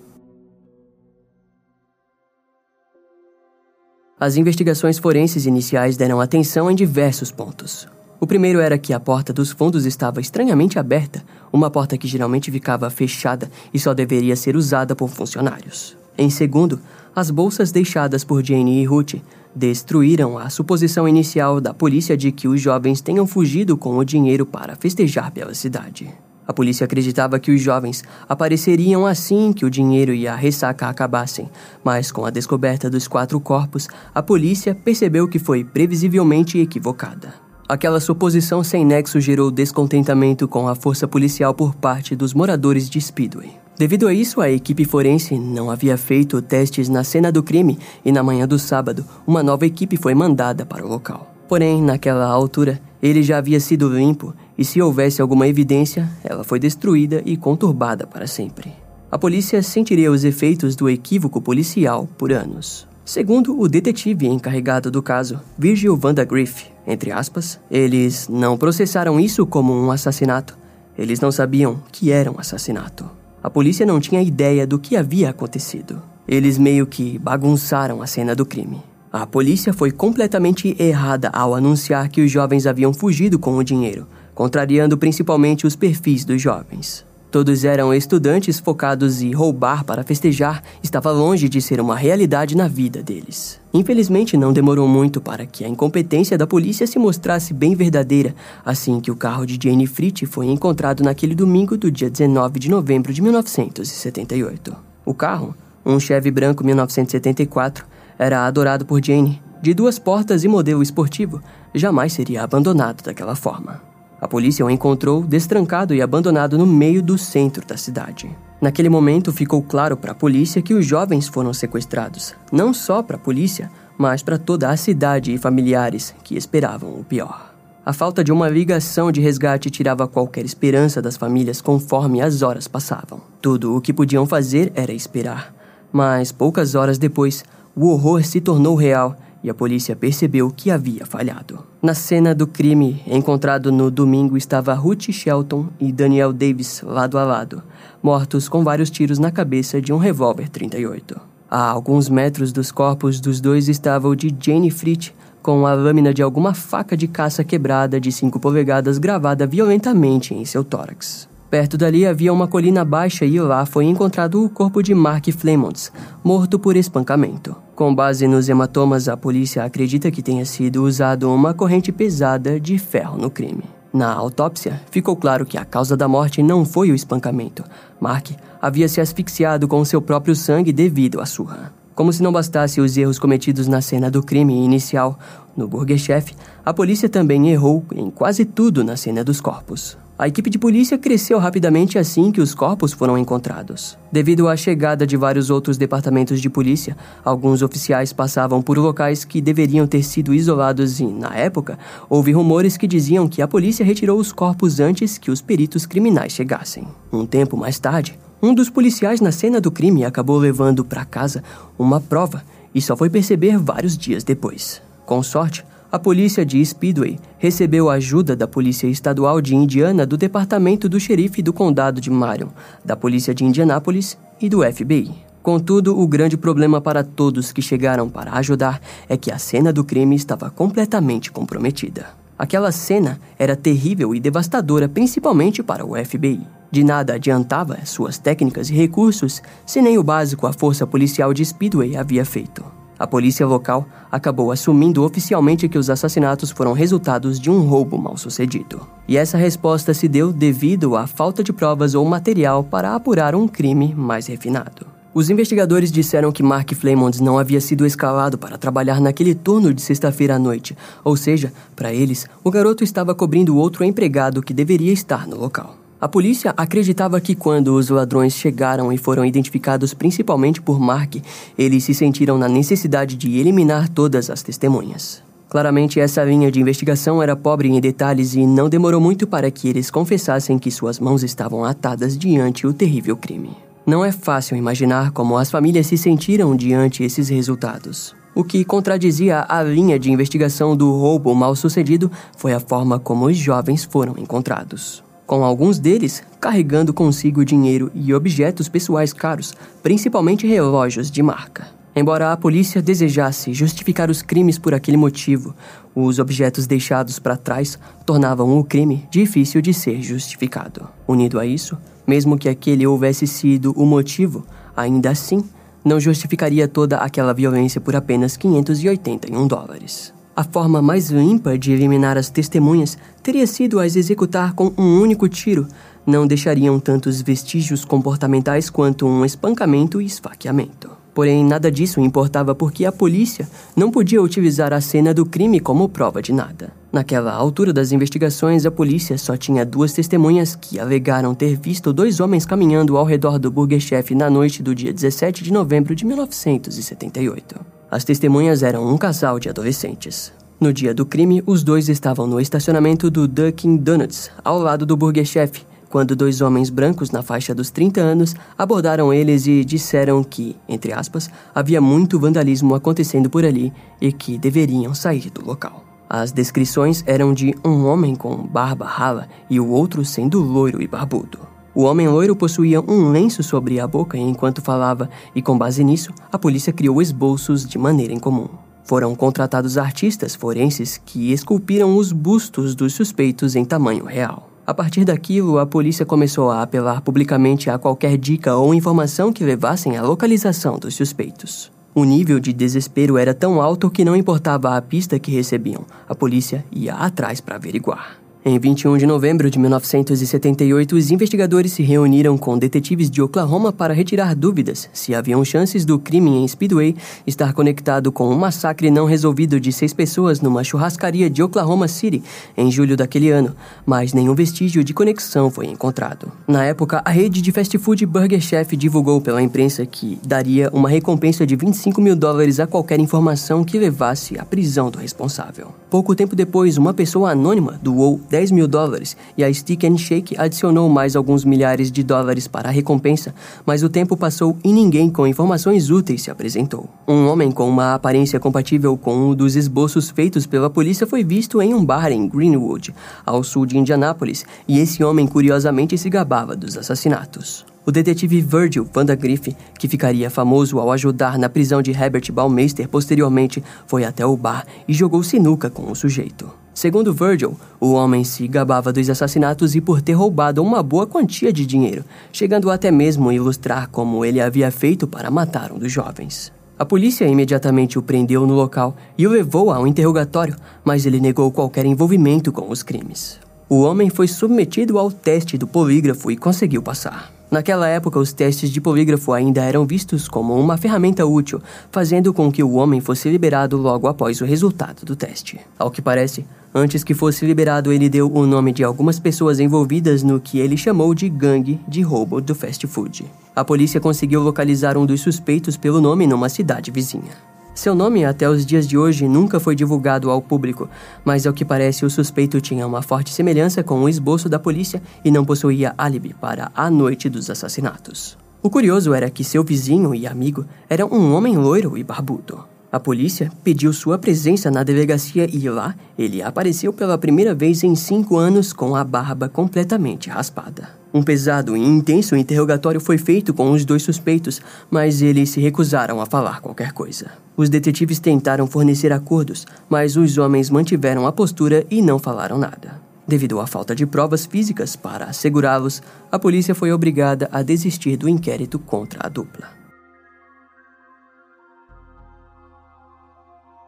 As 4.18 4.36
investigações 4.36 4.96
forenses 4.96 5.44
iniciais 5.44 5.96
deram 5.96 6.20
atenção 6.20 6.70
em 6.70 6.74
diversos 6.74 7.32
pontos. 7.32 7.88
O 8.20 8.26
primeiro 8.28 8.60
era 8.60 8.78
que 8.78 8.92
a 8.92 9.00
porta 9.00 9.32
dos 9.32 9.50
fundos 9.50 9.84
estava 9.84 10.20
estranhamente 10.20 10.78
aberta, 10.78 11.24
uma 11.52 11.68
porta 11.68 11.98
que 11.98 12.06
geralmente 12.06 12.48
ficava 12.50 12.88
fechada 12.90 13.50
e 13.72 13.78
só 13.78 13.92
deveria 13.92 14.36
ser 14.36 14.54
usada 14.54 14.94
por 14.94 15.08
funcionários. 15.10 15.96
Em 16.16 16.30
segundo, 16.30 16.80
as 17.14 17.28
bolsas 17.28 17.72
deixadas 17.72 18.22
por 18.22 18.42
Jane 18.42 18.80
e 18.80 18.84
Ruth 18.84 19.16
destruíram 19.52 20.38
a 20.38 20.48
suposição 20.48 21.08
inicial 21.08 21.60
da 21.60 21.74
polícia 21.74 22.16
de 22.16 22.30
que 22.30 22.46
os 22.46 22.60
jovens 22.60 23.00
tenham 23.00 23.26
fugido 23.26 23.76
com 23.76 23.96
o 23.96 24.04
dinheiro 24.04 24.46
para 24.46 24.76
festejar 24.76 25.32
pela 25.32 25.54
cidade. 25.54 26.14
A 26.46 26.52
polícia 26.52 26.84
acreditava 26.84 27.38
que 27.38 27.50
os 27.50 27.60
jovens 27.60 28.04
apareceriam 28.28 29.06
assim 29.06 29.52
que 29.52 29.64
o 29.64 29.70
dinheiro 29.70 30.12
e 30.12 30.28
a 30.28 30.36
ressaca 30.36 30.88
acabassem, 30.88 31.48
mas 31.82 32.12
com 32.12 32.24
a 32.24 32.30
descoberta 32.30 32.90
dos 32.90 33.08
quatro 33.08 33.40
corpos, 33.40 33.88
a 34.14 34.22
polícia 34.22 34.74
percebeu 34.74 35.26
que 35.26 35.38
foi 35.38 35.64
previsivelmente 35.64 36.58
equivocada. 36.58 37.34
Aquela 37.66 37.98
suposição 37.98 38.62
sem 38.62 38.84
nexo 38.84 39.18
gerou 39.20 39.50
descontentamento 39.50 40.46
com 40.46 40.68
a 40.68 40.74
força 40.74 41.08
policial 41.08 41.54
por 41.54 41.74
parte 41.74 42.14
dos 42.14 42.34
moradores 42.34 42.90
de 42.90 43.00
Speedway. 43.00 43.52
Devido 43.76 44.06
a 44.06 44.12
isso, 44.12 44.40
a 44.40 44.50
equipe 44.50 44.84
forense 44.84 45.36
não 45.36 45.70
havia 45.70 45.96
feito 45.96 46.40
testes 46.42 46.88
na 46.88 47.02
cena 47.02 47.32
do 47.32 47.42
crime 47.42 47.78
e 48.04 48.12
na 48.12 48.22
manhã 48.22 48.46
do 48.46 48.58
sábado, 48.58 49.04
uma 49.26 49.42
nova 49.42 49.66
equipe 49.66 49.96
foi 49.96 50.14
mandada 50.14 50.64
para 50.66 50.84
o 50.84 50.88
local. 50.88 51.34
Porém, 51.48 51.82
naquela 51.82 52.26
altura, 52.26 52.80
ele 53.04 53.22
já 53.22 53.36
havia 53.36 53.60
sido 53.60 53.94
limpo 53.94 54.34
e, 54.56 54.64
se 54.64 54.80
houvesse 54.80 55.20
alguma 55.20 55.46
evidência, 55.46 56.08
ela 56.24 56.42
foi 56.42 56.58
destruída 56.58 57.22
e 57.26 57.36
conturbada 57.36 58.06
para 58.06 58.26
sempre. 58.26 58.72
A 59.10 59.18
polícia 59.18 59.62
sentiria 59.62 60.10
os 60.10 60.24
efeitos 60.24 60.74
do 60.74 60.88
equívoco 60.88 61.38
policial 61.38 62.08
por 62.16 62.32
anos. 62.32 62.88
Segundo 63.04 63.60
o 63.60 63.68
detetive 63.68 64.26
encarregado 64.26 64.90
do 64.90 65.02
caso, 65.02 65.38
Virgil 65.58 65.94
Vandagriff, 65.94 66.64
entre 66.86 67.12
aspas, 67.12 67.60
eles 67.70 68.26
não 68.26 68.56
processaram 68.56 69.20
isso 69.20 69.44
como 69.44 69.74
um 69.74 69.90
assassinato. 69.90 70.56
Eles 70.96 71.20
não 71.20 71.30
sabiam 71.30 71.82
que 71.92 72.10
era 72.10 72.32
um 72.32 72.40
assassinato. 72.40 73.04
A 73.42 73.50
polícia 73.50 73.84
não 73.84 74.00
tinha 74.00 74.22
ideia 74.22 74.66
do 74.66 74.78
que 74.78 74.96
havia 74.96 75.28
acontecido. 75.28 76.00
Eles 76.26 76.56
meio 76.56 76.86
que 76.86 77.18
bagunçaram 77.18 78.00
a 78.00 78.06
cena 78.06 78.34
do 78.34 78.46
crime. 78.46 78.82
A 79.16 79.24
polícia 79.24 79.72
foi 79.72 79.92
completamente 79.92 80.74
errada 80.76 81.28
ao 81.32 81.54
anunciar 81.54 82.08
que 82.08 82.20
os 82.20 82.28
jovens 82.28 82.66
haviam 82.66 82.92
fugido 82.92 83.38
com 83.38 83.56
o 83.56 83.62
dinheiro, 83.62 84.08
contrariando 84.34 84.98
principalmente 84.98 85.64
os 85.64 85.76
perfis 85.76 86.24
dos 86.24 86.42
jovens. 86.42 87.06
Todos 87.30 87.64
eram 87.64 87.94
estudantes 87.94 88.58
focados 88.58 89.22
e 89.22 89.30
roubar 89.30 89.84
para 89.84 90.02
festejar 90.02 90.64
estava 90.82 91.12
longe 91.12 91.48
de 91.48 91.62
ser 91.62 91.80
uma 91.80 91.94
realidade 91.94 92.56
na 92.56 92.66
vida 92.66 93.04
deles. 93.04 93.60
Infelizmente, 93.72 94.36
não 94.36 94.52
demorou 94.52 94.88
muito 94.88 95.20
para 95.20 95.46
que 95.46 95.64
a 95.64 95.68
incompetência 95.68 96.36
da 96.36 96.44
polícia 96.44 96.84
se 96.84 96.98
mostrasse 96.98 97.54
bem 97.54 97.76
verdadeira, 97.76 98.34
assim 98.66 98.98
que 98.98 99.12
o 99.12 99.16
carro 99.16 99.46
de 99.46 99.56
Jane 99.62 99.86
Fritz 99.86 100.28
foi 100.28 100.46
encontrado 100.46 101.04
naquele 101.04 101.36
domingo 101.36 101.76
do 101.76 101.88
dia 101.88 102.10
19 102.10 102.58
de 102.58 102.68
novembro 102.68 103.14
de 103.14 103.22
1978. 103.22 104.76
O 105.06 105.14
carro, 105.14 105.54
um 105.86 106.00
Chevy 106.00 106.32
branco 106.32 106.64
1974, 106.64 107.93
era 108.18 108.46
adorado 108.46 108.84
por 108.84 109.04
Jane, 109.04 109.42
de 109.62 109.72
duas 109.72 109.98
portas 109.98 110.44
e 110.44 110.48
modelo 110.48 110.82
esportivo, 110.82 111.42
jamais 111.74 112.12
seria 112.12 112.42
abandonado 112.42 113.02
daquela 113.02 113.34
forma. 113.34 113.80
A 114.20 114.28
polícia 114.28 114.64
o 114.64 114.70
encontrou 114.70 115.22
destrancado 115.22 115.94
e 115.94 116.00
abandonado 116.00 116.56
no 116.56 116.66
meio 116.66 117.02
do 117.02 117.18
centro 117.18 117.66
da 117.66 117.76
cidade. 117.76 118.34
Naquele 118.60 118.88
momento 118.88 119.32
ficou 119.32 119.62
claro 119.62 119.96
para 119.96 120.12
a 120.12 120.14
polícia 120.14 120.62
que 120.62 120.72
os 120.72 120.86
jovens 120.86 121.28
foram 121.28 121.52
sequestrados, 121.52 122.34
não 122.50 122.72
só 122.72 123.02
para 123.02 123.16
a 123.16 123.20
polícia, 123.20 123.70
mas 123.98 124.22
para 124.22 124.38
toda 124.38 124.70
a 124.70 124.76
cidade 124.76 125.32
e 125.32 125.38
familiares 125.38 126.14
que 126.24 126.36
esperavam 126.36 126.98
o 126.98 127.04
pior. 127.04 127.54
A 127.86 127.92
falta 127.92 128.24
de 128.24 128.32
uma 128.32 128.48
ligação 128.48 129.12
de 129.12 129.20
resgate 129.20 129.70
tirava 129.70 130.08
qualquer 130.08 130.44
esperança 130.46 131.02
das 131.02 131.18
famílias 131.18 131.60
conforme 131.60 132.22
as 132.22 132.40
horas 132.40 132.66
passavam. 132.66 133.20
Tudo 133.42 133.76
o 133.76 133.80
que 133.80 133.92
podiam 133.92 134.26
fazer 134.26 134.72
era 134.74 134.92
esperar. 134.92 135.54
Mas 135.92 136.32
poucas 136.32 136.74
horas 136.74 136.96
depois, 136.96 137.44
o 137.76 137.88
horror 137.88 138.24
se 138.24 138.40
tornou 138.40 138.74
real 138.74 139.16
e 139.42 139.50
a 139.50 139.54
polícia 139.54 139.94
percebeu 139.94 140.50
que 140.50 140.70
havia 140.70 141.04
falhado. 141.04 141.66
Na 141.82 141.94
cena 141.94 142.34
do 142.34 142.46
crime, 142.46 143.02
encontrado 143.06 143.70
no 143.70 143.90
domingo, 143.90 144.38
estava 144.38 144.72
Ruth 144.72 145.10
Shelton 145.10 145.68
e 145.78 145.92
Daniel 145.92 146.32
Davis 146.32 146.80
lado 146.82 147.18
a 147.18 147.24
lado, 147.24 147.62
mortos 148.02 148.48
com 148.48 148.64
vários 148.64 148.88
tiros 148.88 149.18
na 149.18 149.30
cabeça 149.30 149.82
de 149.82 149.92
um 149.92 149.98
revólver 149.98 150.48
38. 150.48 151.20
A 151.50 151.68
alguns 151.68 152.08
metros 152.08 152.52
dos 152.52 152.72
corpos 152.72 153.20
dos 153.20 153.40
dois 153.40 153.68
estava 153.68 154.08
o 154.08 154.16
de 154.16 154.34
Jane 154.40 154.70
Fritz, 154.70 155.12
com 155.42 155.66
a 155.66 155.74
lâmina 155.74 156.14
de 156.14 156.22
alguma 156.22 156.54
faca 156.54 156.96
de 156.96 157.06
caça 157.06 157.44
quebrada 157.44 158.00
de 158.00 158.10
5 158.10 158.40
polegadas 158.40 158.96
gravada 158.96 159.46
violentamente 159.46 160.32
em 160.32 160.46
seu 160.46 160.64
tórax. 160.64 161.28
Perto 161.54 161.78
dali 161.78 162.04
havia 162.04 162.32
uma 162.32 162.48
colina 162.48 162.84
baixa 162.84 163.24
e 163.24 163.38
lá 163.38 163.64
foi 163.64 163.84
encontrado 163.84 164.44
o 164.44 164.50
corpo 164.50 164.82
de 164.82 164.92
Mark 164.92 165.30
Flemons, 165.30 165.92
morto 166.24 166.58
por 166.58 166.76
espancamento. 166.76 167.54
Com 167.76 167.94
base 167.94 168.26
nos 168.26 168.48
hematomas, 168.48 169.08
a 169.08 169.16
polícia 169.16 169.62
acredita 169.62 170.10
que 170.10 170.20
tenha 170.20 170.44
sido 170.44 170.82
usado 170.82 171.32
uma 171.32 171.54
corrente 171.54 171.92
pesada 171.92 172.58
de 172.58 172.76
ferro 172.76 173.16
no 173.16 173.30
crime. 173.30 173.62
Na 173.92 174.12
autópsia, 174.12 174.80
ficou 174.90 175.14
claro 175.14 175.46
que 175.46 175.56
a 175.56 175.64
causa 175.64 175.96
da 175.96 176.08
morte 176.08 176.42
não 176.42 176.64
foi 176.64 176.90
o 176.90 176.94
espancamento. 176.94 177.62
Mark 178.00 178.30
havia 178.60 178.88
se 178.88 179.00
asfixiado 179.00 179.68
com 179.68 179.84
seu 179.84 180.02
próprio 180.02 180.34
sangue 180.34 180.72
devido 180.72 181.20
à 181.20 181.24
surra. 181.24 181.72
Como 181.94 182.12
se 182.12 182.20
não 182.20 182.32
bastasse 182.32 182.80
os 182.80 182.96
erros 182.96 183.20
cometidos 183.20 183.68
na 183.68 183.80
cena 183.80 184.10
do 184.10 184.24
crime 184.24 184.64
inicial, 184.64 185.16
no 185.56 185.68
Burger 185.68 185.98
Chef, 185.98 186.34
a 186.64 186.74
polícia 186.74 187.08
também 187.08 187.48
errou 187.50 187.84
em 187.94 188.10
quase 188.10 188.44
tudo 188.44 188.82
na 188.82 188.96
cena 188.96 189.22
dos 189.22 189.40
corpos. 189.40 189.96
A 190.16 190.28
equipe 190.28 190.48
de 190.48 190.60
polícia 190.60 190.96
cresceu 190.96 191.40
rapidamente 191.40 191.98
assim 191.98 192.30
que 192.30 192.40
os 192.40 192.54
corpos 192.54 192.92
foram 192.92 193.18
encontrados. 193.18 193.98
Devido 194.12 194.48
à 194.48 194.56
chegada 194.56 195.04
de 195.04 195.16
vários 195.16 195.50
outros 195.50 195.76
departamentos 195.76 196.40
de 196.40 196.48
polícia, 196.48 196.96
alguns 197.24 197.62
oficiais 197.62 198.12
passavam 198.12 198.62
por 198.62 198.78
locais 198.78 199.24
que 199.24 199.40
deveriam 199.40 199.88
ter 199.88 200.04
sido 200.04 200.32
isolados 200.32 201.00
e, 201.00 201.04
na 201.04 201.34
época, 201.34 201.76
houve 202.08 202.30
rumores 202.30 202.76
que 202.76 202.86
diziam 202.86 203.26
que 203.26 203.42
a 203.42 203.48
polícia 203.48 203.84
retirou 203.84 204.16
os 204.20 204.30
corpos 204.30 204.78
antes 204.78 205.18
que 205.18 205.32
os 205.32 205.42
peritos 205.42 205.84
criminais 205.84 206.32
chegassem. 206.32 206.86
Um 207.12 207.26
tempo 207.26 207.56
mais 207.56 207.80
tarde, 207.80 208.16
um 208.40 208.54
dos 208.54 208.70
policiais 208.70 209.20
na 209.20 209.32
cena 209.32 209.60
do 209.60 209.72
crime 209.72 210.04
acabou 210.04 210.38
levando 210.38 210.84
para 210.84 211.04
casa 211.04 211.42
uma 211.76 212.00
prova 212.00 212.44
e 212.72 212.80
só 212.80 212.96
foi 212.96 213.10
perceber 213.10 213.58
vários 213.58 213.98
dias 213.98 214.22
depois. 214.22 214.80
Com 215.04 215.24
sorte, 215.24 215.64
a 215.94 215.98
polícia 216.00 216.44
de 216.44 216.64
Speedway 216.66 217.20
recebeu 217.38 217.88
ajuda 217.88 218.34
da 218.34 218.48
Polícia 218.48 218.88
Estadual 218.88 219.40
de 219.40 219.54
Indiana 219.54 220.04
do 220.04 220.16
Departamento 220.16 220.88
do 220.88 220.98
Xerife 220.98 221.40
do 221.40 221.52
Condado 221.52 222.00
de 222.00 222.10
Marion, 222.10 222.48
da 222.84 222.96
Polícia 222.96 223.32
de 223.32 223.44
Indianápolis 223.44 224.18
e 224.40 224.48
do 224.48 224.64
FBI. 224.64 225.12
Contudo, 225.40 225.96
o 225.96 226.04
grande 226.08 226.36
problema 226.36 226.80
para 226.80 227.04
todos 227.04 227.52
que 227.52 227.62
chegaram 227.62 228.08
para 228.08 228.32
ajudar 228.32 228.80
é 229.08 229.16
que 229.16 229.30
a 229.30 229.38
cena 229.38 229.72
do 229.72 229.84
crime 229.84 230.16
estava 230.16 230.50
completamente 230.50 231.30
comprometida. 231.30 232.06
Aquela 232.36 232.72
cena 232.72 233.20
era 233.38 233.54
terrível 233.54 234.16
e 234.16 234.18
devastadora, 234.18 234.88
principalmente 234.88 235.62
para 235.62 235.86
o 235.86 235.94
FBI. 235.94 236.40
De 236.72 236.82
nada 236.82 237.14
adiantava 237.14 237.78
suas 237.86 238.18
técnicas 238.18 238.68
e 238.68 238.74
recursos 238.74 239.40
se 239.64 239.80
nem 239.80 239.96
o 239.96 240.02
básico 240.02 240.48
a 240.48 240.52
força 240.52 240.88
policial 240.88 241.32
de 241.32 241.44
Speedway 241.44 241.96
havia 241.96 242.24
feito. 242.24 242.83
A 243.04 243.06
polícia 243.06 243.46
local 243.46 243.86
acabou 244.10 244.50
assumindo 244.50 245.04
oficialmente 245.04 245.68
que 245.68 245.76
os 245.76 245.90
assassinatos 245.90 246.50
foram 246.50 246.72
resultados 246.72 247.38
de 247.38 247.50
um 247.50 247.60
roubo 247.60 247.98
mal 247.98 248.16
sucedido. 248.16 248.80
E 249.06 249.18
essa 249.18 249.36
resposta 249.36 249.92
se 249.92 250.08
deu 250.08 250.32
devido 250.32 250.96
à 250.96 251.06
falta 251.06 251.44
de 251.44 251.52
provas 251.52 251.94
ou 251.94 252.02
material 252.06 252.64
para 252.64 252.94
apurar 252.94 253.34
um 253.34 253.46
crime 253.46 253.94
mais 253.94 254.26
refinado. 254.26 254.86
Os 255.12 255.28
investigadores 255.28 255.92
disseram 255.92 256.32
que 256.32 256.42
Mark 256.42 256.72
Flemons 256.72 257.20
não 257.20 257.38
havia 257.38 257.60
sido 257.60 257.84
escalado 257.84 258.38
para 258.38 258.56
trabalhar 258.56 259.02
naquele 259.02 259.34
turno 259.34 259.74
de 259.74 259.82
sexta-feira 259.82 260.36
à 260.36 260.38
noite, 260.38 260.74
ou 261.04 261.14
seja, 261.14 261.52
para 261.76 261.92
eles, 261.92 262.26
o 262.42 262.50
garoto 262.50 262.82
estava 262.82 263.14
cobrindo 263.14 263.58
outro 263.58 263.84
empregado 263.84 264.42
que 264.42 264.54
deveria 264.54 264.94
estar 264.94 265.26
no 265.26 265.36
local. 265.36 265.76
A 266.04 266.08
polícia 266.08 266.52
acreditava 266.54 267.18
que 267.18 267.34
quando 267.34 267.74
os 267.74 267.88
ladrões 267.88 268.34
chegaram 268.34 268.92
e 268.92 268.98
foram 268.98 269.24
identificados 269.24 269.94
principalmente 269.94 270.60
por 270.60 270.78
Mark, 270.78 271.14
eles 271.56 271.82
se 271.82 271.94
sentiram 271.94 272.36
na 272.36 272.46
necessidade 272.46 273.16
de 273.16 273.38
eliminar 273.38 273.88
todas 273.88 274.28
as 274.28 274.42
testemunhas. 274.42 275.22
Claramente, 275.48 275.98
essa 275.98 276.22
linha 276.22 276.52
de 276.52 276.60
investigação 276.60 277.22
era 277.22 277.34
pobre 277.34 277.70
em 277.70 277.80
detalhes 277.80 278.34
e 278.34 278.44
não 278.44 278.68
demorou 278.68 279.00
muito 279.00 279.26
para 279.26 279.50
que 279.50 279.66
eles 279.66 279.90
confessassem 279.90 280.58
que 280.58 280.70
suas 280.70 281.00
mãos 281.00 281.22
estavam 281.22 281.64
atadas 281.64 282.18
diante 282.18 282.66
o 282.66 282.74
terrível 282.74 283.16
crime. 283.16 283.56
Não 283.86 284.04
é 284.04 284.12
fácil 284.12 284.58
imaginar 284.58 285.10
como 285.10 285.38
as 285.38 285.50
famílias 285.50 285.86
se 285.86 285.96
sentiram 285.96 286.54
diante 286.54 287.02
esses 287.02 287.30
resultados. 287.30 288.14
O 288.34 288.44
que 288.44 288.62
contradizia 288.62 289.46
a 289.48 289.62
linha 289.62 289.98
de 289.98 290.12
investigação 290.12 290.76
do 290.76 290.90
roubo 290.90 291.34
mal 291.34 291.56
sucedido 291.56 292.12
foi 292.36 292.52
a 292.52 292.60
forma 292.60 292.98
como 292.98 293.24
os 293.24 293.38
jovens 293.38 293.84
foram 293.84 294.18
encontrados 294.18 295.03
com 295.26 295.44
alguns 295.44 295.78
deles 295.78 296.22
carregando 296.40 296.92
consigo 296.92 297.44
dinheiro 297.44 297.90
e 297.94 298.12
objetos 298.12 298.68
pessoais 298.68 299.12
caros, 299.12 299.54
principalmente 299.82 300.46
relógios 300.46 301.10
de 301.10 301.22
marca. 301.22 301.66
Embora 301.96 302.32
a 302.32 302.36
polícia 302.36 302.82
desejasse 302.82 303.54
justificar 303.54 304.10
os 304.10 304.20
crimes 304.20 304.58
por 304.58 304.74
aquele 304.74 304.96
motivo, 304.96 305.54
os 305.94 306.18
objetos 306.18 306.66
deixados 306.66 307.20
para 307.20 307.36
trás 307.36 307.78
tornavam 308.04 308.58
o 308.58 308.64
crime 308.64 309.06
difícil 309.10 309.62
de 309.62 309.72
ser 309.72 310.02
justificado. 310.02 310.88
Unido 311.06 311.38
a 311.38 311.46
isso, 311.46 311.78
mesmo 312.04 312.36
que 312.36 312.48
aquele 312.48 312.86
houvesse 312.86 313.26
sido 313.26 313.72
o 313.76 313.86
motivo, 313.86 314.44
ainda 314.76 315.10
assim, 315.10 315.44
não 315.84 316.00
justificaria 316.00 316.66
toda 316.66 316.96
aquela 316.96 317.32
violência 317.32 317.80
por 317.80 317.94
apenas 317.94 318.36
581 318.36 319.46
dólares. 319.46 320.12
A 320.36 320.42
forma 320.42 320.82
mais 320.82 321.10
limpa 321.10 321.56
de 321.56 321.70
eliminar 321.70 322.18
as 322.18 322.28
testemunhas 322.28 322.98
teria 323.22 323.46
sido 323.46 323.78
as 323.78 323.94
executar 323.94 324.52
com 324.52 324.72
um 324.76 325.00
único 325.00 325.28
tiro. 325.28 325.68
Não 326.04 326.26
deixariam 326.26 326.80
tantos 326.80 327.22
vestígios 327.22 327.84
comportamentais 327.84 328.68
quanto 328.68 329.06
um 329.06 329.24
espancamento 329.24 330.00
e 330.00 330.06
esfaqueamento. 330.06 330.90
Porém, 331.14 331.44
nada 331.44 331.70
disso 331.70 332.00
importava 332.00 332.52
porque 332.52 332.84
a 332.84 332.90
polícia 332.90 333.48
não 333.76 333.92
podia 333.92 334.20
utilizar 334.20 334.72
a 334.72 334.80
cena 334.80 335.14
do 335.14 335.24
crime 335.24 335.60
como 335.60 335.88
prova 335.88 336.20
de 336.20 336.32
nada. 336.32 336.72
Naquela 336.92 337.32
altura 337.32 337.72
das 337.72 337.92
investigações, 337.92 338.66
a 338.66 338.72
polícia 338.72 339.16
só 339.16 339.36
tinha 339.36 339.64
duas 339.64 339.92
testemunhas 339.92 340.56
que 340.56 340.80
alegaram 340.80 341.32
ter 341.32 341.56
visto 341.56 341.92
dois 341.92 342.18
homens 342.18 342.44
caminhando 342.44 342.96
ao 342.96 343.04
redor 343.04 343.38
do 343.38 343.52
Burger 343.52 343.78
Chef 343.78 344.12
na 344.12 344.28
noite 344.28 344.64
do 344.64 344.74
dia 344.74 344.92
17 344.92 345.44
de 345.44 345.52
novembro 345.52 345.94
de 345.94 346.04
1978. 346.04 347.73
As 347.94 348.02
testemunhas 348.02 348.64
eram 348.64 348.92
um 348.92 348.98
casal 348.98 349.38
de 349.38 349.48
adolescentes. 349.48 350.32
No 350.58 350.72
dia 350.72 350.92
do 350.92 351.06
crime, 351.06 351.44
os 351.46 351.62
dois 351.62 351.88
estavam 351.88 352.26
no 352.26 352.40
estacionamento 352.40 353.08
do 353.08 353.28
Dunkin' 353.28 353.76
Donuts, 353.76 354.32
ao 354.44 354.58
lado 354.58 354.84
do 354.84 354.96
Burger 354.96 355.24
Chef, 355.24 355.64
quando 355.88 356.16
dois 356.16 356.40
homens 356.40 356.70
brancos 356.70 357.12
na 357.12 357.22
faixa 357.22 357.54
dos 357.54 357.70
30 357.70 358.00
anos 358.00 358.34
abordaram 358.58 359.14
eles 359.14 359.46
e 359.46 359.64
disseram 359.64 360.24
que, 360.24 360.56
entre 360.68 360.92
aspas, 360.92 361.30
havia 361.54 361.80
muito 361.80 362.18
vandalismo 362.18 362.74
acontecendo 362.74 363.30
por 363.30 363.44
ali 363.44 363.72
e 364.00 364.12
que 364.12 364.38
deveriam 364.38 364.92
sair 364.92 365.30
do 365.30 365.46
local. 365.46 365.84
As 366.10 366.32
descrições 366.32 367.04
eram 367.06 367.32
de 367.32 367.54
um 367.64 367.86
homem 367.86 368.16
com 368.16 368.36
barba 368.38 368.86
rala 368.86 369.28
e 369.48 369.60
o 369.60 369.68
outro 369.68 370.04
sendo 370.04 370.40
loiro 370.40 370.82
e 370.82 370.88
barbudo. 370.88 371.53
O 371.74 371.82
homem 371.82 372.06
loiro 372.06 372.36
possuía 372.36 372.80
um 372.80 373.10
lenço 373.10 373.42
sobre 373.42 373.80
a 373.80 373.86
boca 373.86 374.16
enquanto 374.16 374.62
falava, 374.62 375.10
e 375.34 375.42
com 375.42 375.58
base 375.58 375.82
nisso, 375.82 376.12
a 376.30 376.38
polícia 376.38 376.72
criou 376.72 377.02
esboços 377.02 377.66
de 377.66 377.76
maneira 377.76 378.12
incomum. 378.12 378.48
Foram 378.84 379.12
contratados 379.16 379.76
artistas 379.76 380.36
forenses 380.36 381.00
que 381.04 381.32
esculpiram 381.32 381.96
os 381.96 382.12
bustos 382.12 382.76
dos 382.76 382.92
suspeitos 382.92 383.56
em 383.56 383.64
tamanho 383.64 384.04
real. 384.04 384.50
A 384.64 384.72
partir 384.72 385.04
daquilo, 385.04 385.58
a 385.58 385.66
polícia 385.66 386.06
começou 386.06 386.48
a 386.48 386.62
apelar 386.62 387.00
publicamente 387.00 387.68
a 387.68 387.76
qualquer 387.76 388.16
dica 388.16 388.54
ou 388.54 388.72
informação 388.72 389.32
que 389.32 389.42
levassem 389.42 389.96
à 389.96 390.02
localização 390.02 390.78
dos 390.78 390.94
suspeitos. 390.94 391.72
O 391.92 392.04
nível 392.04 392.38
de 392.38 392.52
desespero 392.52 393.18
era 393.18 393.34
tão 393.34 393.60
alto 393.60 393.90
que 393.90 394.04
não 394.04 394.14
importava 394.14 394.76
a 394.76 394.82
pista 394.82 395.18
que 395.18 395.32
recebiam, 395.32 395.84
a 396.08 396.14
polícia 396.14 396.64
ia 396.70 396.94
atrás 396.94 397.40
para 397.40 397.56
averiguar. 397.56 398.23
Em 398.46 398.58
21 398.58 398.98
de 398.98 399.06
novembro 399.06 399.48
de 399.50 399.58
1978, 399.58 400.94
os 400.94 401.10
investigadores 401.10 401.72
se 401.72 401.82
reuniram 401.82 402.36
com 402.36 402.58
detetives 402.58 403.08
de 403.08 403.22
Oklahoma 403.22 403.72
para 403.72 403.94
retirar 403.94 404.34
dúvidas 404.34 404.86
se 404.92 405.14
haviam 405.14 405.42
chances 405.42 405.86
do 405.86 405.98
crime 405.98 406.30
em 406.30 406.46
Speedway 406.46 406.94
estar 407.26 407.54
conectado 407.54 408.12
com 408.12 408.28
um 408.28 408.36
massacre 408.36 408.90
não 408.90 409.06
resolvido 409.06 409.58
de 409.58 409.72
seis 409.72 409.94
pessoas 409.94 410.42
numa 410.42 410.62
churrascaria 410.62 411.30
de 411.30 411.42
Oklahoma 411.42 411.88
City 411.88 412.22
em 412.54 412.70
julho 412.70 412.98
daquele 412.98 413.30
ano, 413.30 413.56
mas 413.86 414.12
nenhum 414.12 414.34
vestígio 414.34 414.84
de 414.84 414.92
conexão 414.92 415.50
foi 415.50 415.64
encontrado. 415.64 416.30
Na 416.46 416.66
época, 416.66 417.00
a 417.02 417.10
rede 417.10 417.40
de 417.40 417.50
fast 417.50 417.78
food 417.78 418.04
Burger 418.04 418.42
Chef 418.42 418.76
divulgou 418.76 419.22
pela 419.22 419.40
imprensa 419.40 419.86
que 419.86 420.18
daria 420.22 420.68
uma 420.70 420.90
recompensa 420.90 421.46
de 421.46 421.56
25 421.56 421.98
mil 421.98 422.14
dólares 422.14 422.60
a 422.60 422.66
qualquer 422.66 423.00
informação 423.00 423.64
que 423.64 423.78
levasse 423.78 424.38
à 424.38 424.44
prisão 424.44 424.90
do 424.90 424.98
responsável. 424.98 425.68
Pouco 425.88 426.14
tempo 426.14 426.36
depois, 426.36 426.76
uma 426.76 426.92
pessoa 426.92 427.30
anônima 427.30 427.80
doou 427.82 428.20
10 428.34 428.50
mil 428.50 428.66
dólares 428.66 429.16
e 429.38 429.44
a 429.44 429.54
Stick 429.54 429.84
and 429.84 429.96
Shake 429.96 430.34
adicionou 430.36 430.88
mais 430.88 431.14
alguns 431.14 431.44
milhares 431.44 431.92
de 431.92 432.02
dólares 432.02 432.48
para 432.48 432.68
a 432.68 432.72
recompensa, 432.72 433.32
mas 433.64 433.84
o 433.84 433.88
tempo 433.88 434.16
passou 434.16 434.56
e 434.64 434.72
ninguém 434.72 435.08
com 435.08 435.24
informações 435.24 435.88
úteis 435.88 436.22
se 436.22 436.32
apresentou. 436.32 436.88
Um 437.06 437.28
homem 437.28 437.52
com 437.52 437.68
uma 437.68 437.94
aparência 437.94 438.40
compatível 438.40 438.96
com 438.96 439.14
um 439.14 439.36
dos 439.36 439.54
esboços 439.54 440.10
feitos 440.10 440.46
pela 440.46 440.68
polícia 440.68 441.06
foi 441.06 441.22
visto 441.22 441.62
em 441.62 441.72
um 441.72 441.84
bar 441.84 442.10
em 442.10 442.26
Greenwood, 442.26 442.92
ao 443.24 443.44
sul 443.44 443.66
de 443.66 443.78
Indianápolis, 443.78 444.44
e 444.66 444.80
esse 444.80 445.04
homem 445.04 445.28
curiosamente 445.28 445.96
se 445.96 446.10
gabava 446.10 446.56
dos 446.56 446.76
assassinatos. 446.76 447.64
O 447.86 447.92
detetive 447.92 448.40
Virgil 448.40 448.84
Vandagriff, 448.92 449.56
que 449.78 449.86
ficaria 449.86 450.28
famoso 450.28 450.80
ao 450.80 450.90
ajudar 450.90 451.38
na 451.38 451.48
prisão 451.48 451.80
de 451.80 451.92
Herbert 451.92 452.32
Baumeister 452.32 452.88
posteriormente, 452.88 453.62
foi 453.86 454.04
até 454.04 454.26
o 454.26 454.36
bar 454.36 454.66
e 454.88 454.92
jogou 454.92 455.22
sinuca 455.22 455.70
com 455.70 455.88
o 455.88 455.94
sujeito. 455.94 456.63
Segundo 456.74 457.14
Virgil, 457.14 457.56
o 457.78 457.92
homem 457.92 458.24
se 458.24 458.48
gabava 458.48 458.92
dos 458.92 459.08
assassinatos 459.08 459.76
e 459.76 459.80
por 459.80 460.02
ter 460.02 460.14
roubado 460.14 460.60
uma 460.60 460.82
boa 460.82 461.06
quantia 461.06 461.52
de 461.52 461.64
dinheiro, 461.64 462.04
chegando 462.32 462.68
até 462.68 462.90
mesmo 462.90 463.28
a 463.28 463.34
ilustrar 463.34 463.88
como 463.88 464.24
ele 464.24 464.40
havia 464.40 464.70
feito 464.72 465.06
para 465.06 465.30
matar 465.30 465.70
um 465.70 465.78
dos 465.78 465.92
jovens. 465.92 466.52
A 466.76 466.84
polícia 466.84 467.28
imediatamente 467.28 467.96
o 467.96 468.02
prendeu 468.02 468.44
no 468.44 468.54
local 468.54 468.96
e 469.16 469.24
o 469.24 469.30
levou 469.30 469.70
a 469.70 469.78
um 469.78 469.86
interrogatório, 469.86 470.56
mas 470.84 471.06
ele 471.06 471.20
negou 471.20 471.52
qualquer 471.52 471.86
envolvimento 471.86 472.50
com 472.50 472.68
os 472.68 472.82
crimes. 472.82 473.38
O 473.68 473.82
homem 473.82 474.10
foi 474.10 474.26
submetido 474.26 474.98
ao 474.98 475.12
teste 475.12 475.56
do 475.56 475.68
polígrafo 475.68 476.28
e 476.30 476.36
conseguiu 476.36 476.82
passar. 476.82 477.32
Naquela 477.54 477.86
época, 477.86 478.18
os 478.18 478.32
testes 478.32 478.68
de 478.68 478.80
polígrafo 478.80 479.32
ainda 479.32 479.62
eram 479.62 479.86
vistos 479.86 480.26
como 480.26 480.58
uma 480.58 480.76
ferramenta 480.76 481.24
útil, 481.24 481.62
fazendo 481.88 482.34
com 482.34 482.50
que 482.50 482.64
o 482.64 482.72
homem 482.72 483.00
fosse 483.00 483.30
liberado 483.30 483.76
logo 483.76 484.08
após 484.08 484.40
o 484.40 484.44
resultado 484.44 485.06
do 485.06 485.14
teste. 485.14 485.60
Ao 485.78 485.88
que 485.88 486.02
parece, 486.02 486.44
antes 486.74 487.04
que 487.04 487.14
fosse 487.14 487.46
liberado, 487.46 487.92
ele 487.92 488.08
deu 488.08 488.28
o 488.28 488.44
nome 488.44 488.72
de 488.72 488.82
algumas 488.82 489.20
pessoas 489.20 489.60
envolvidas 489.60 490.24
no 490.24 490.40
que 490.40 490.58
ele 490.58 490.76
chamou 490.76 491.14
de 491.14 491.28
gangue 491.28 491.78
de 491.86 492.02
roubo 492.02 492.40
do 492.40 492.56
fast 492.56 492.84
food. 492.88 493.24
A 493.54 493.64
polícia 493.64 494.00
conseguiu 494.00 494.42
localizar 494.42 494.96
um 494.96 495.06
dos 495.06 495.20
suspeitos 495.20 495.76
pelo 495.76 496.00
nome 496.00 496.26
numa 496.26 496.48
cidade 496.48 496.90
vizinha. 496.90 497.53
Seu 497.74 497.92
nome 497.92 498.24
até 498.24 498.48
os 498.48 498.64
dias 498.64 498.86
de 498.86 498.96
hoje 498.96 499.26
nunca 499.26 499.58
foi 499.58 499.74
divulgado 499.74 500.30
ao 500.30 500.40
público, 500.40 500.88
mas 501.24 501.44
ao 501.44 501.52
que 501.52 501.64
parece 501.64 502.06
o 502.06 502.10
suspeito 502.10 502.60
tinha 502.60 502.86
uma 502.86 503.02
forte 503.02 503.32
semelhança 503.32 503.82
com 503.82 504.00
o 504.00 504.08
esboço 504.08 504.48
da 504.48 504.60
polícia 504.60 505.02
e 505.24 505.30
não 505.30 505.44
possuía 505.44 505.92
álibi 505.98 506.32
para 506.32 506.70
a 506.72 506.88
noite 506.88 507.28
dos 507.28 507.50
assassinatos. 507.50 508.38
O 508.62 508.70
curioso 508.70 509.12
era 509.12 509.28
que 509.28 509.42
seu 509.42 509.64
vizinho 509.64 510.14
e 510.14 510.24
amigo 510.24 510.64
era 510.88 511.04
um 511.04 511.34
homem 511.34 511.56
loiro 511.56 511.98
e 511.98 512.04
barbudo. 512.04 512.64
A 512.92 513.00
polícia 513.00 513.50
pediu 513.64 513.92
sua 513.92 514.18
presença 514.18 514.70
na 514.70 514.84
delegacia 514.84 515.48
e 515.52 515.68
lá 515.68 515.96
ele 516.16 516.40
apareceu 516.42 516.92
pela 516.92 517.18
primeira 517.18 517.52
vez 517.52 517.82
em 517.82 517.96
cinco 517.96 518.36
anos 518.36 518.72
com 518.72 518.94
a 518.94 519.02
barba 519.02 519.48
completamente 519.48 520.30
raspada. 520.30 521.03
Um 521.16 521.22
pesado 521.22 521.76
e 521.76 521.80
intenso 521.80 522.34
interrogatório 522.34 523.00
foi 523.00 523.16
feito 523.16 523.54
com 523.54 523.70
os 523.70 523.84
dois 523.84 524.02
suspeitos, 524.02 524.60
mas 524.90 525.22
eles 525.22 525.50
se 525.50 525.60
recusaram 525.60 526.20
a 526.20 526.26
falar 526.26 526.60
qualquer 526.60 526.90
coisa. 526.90 527.30
Os 527.56 527.68
detetives 527.68 528.18
tentaram 528.18 528.66
fornecer 528.66 529.12
acordos, 529.12 529.64
mas 529.88 530.16
os 530.16 530.36
homens 530.38 530.68
mantiveram 530.70 531.24
a 531.24 531.30
postura 531.30 531.86
e 531.88 532.02
não 532.02 532.18
falaram 532.18 532.58
nada. 532.58 533.00
Devido 533.28 533.60
à 533.60 533.66
falta 533.66 533.94
de 533.94 534.04
provas 534.04 534.44
físicas 534.44 534.96
para 534.96 535.26
assegurá-los, 535.26 536.02
a 536.32 536.38
polícia 536.38 536.74
foi 536.74 536.92
obrigada 536.92 537.48
a 537.52 537.62
desistir 537.62 538.16
do 538.16 538.28
inquérito 538.28 538.76
contra 538.80 539.24
a 539.24 539.28
dupla. 539.28 539.68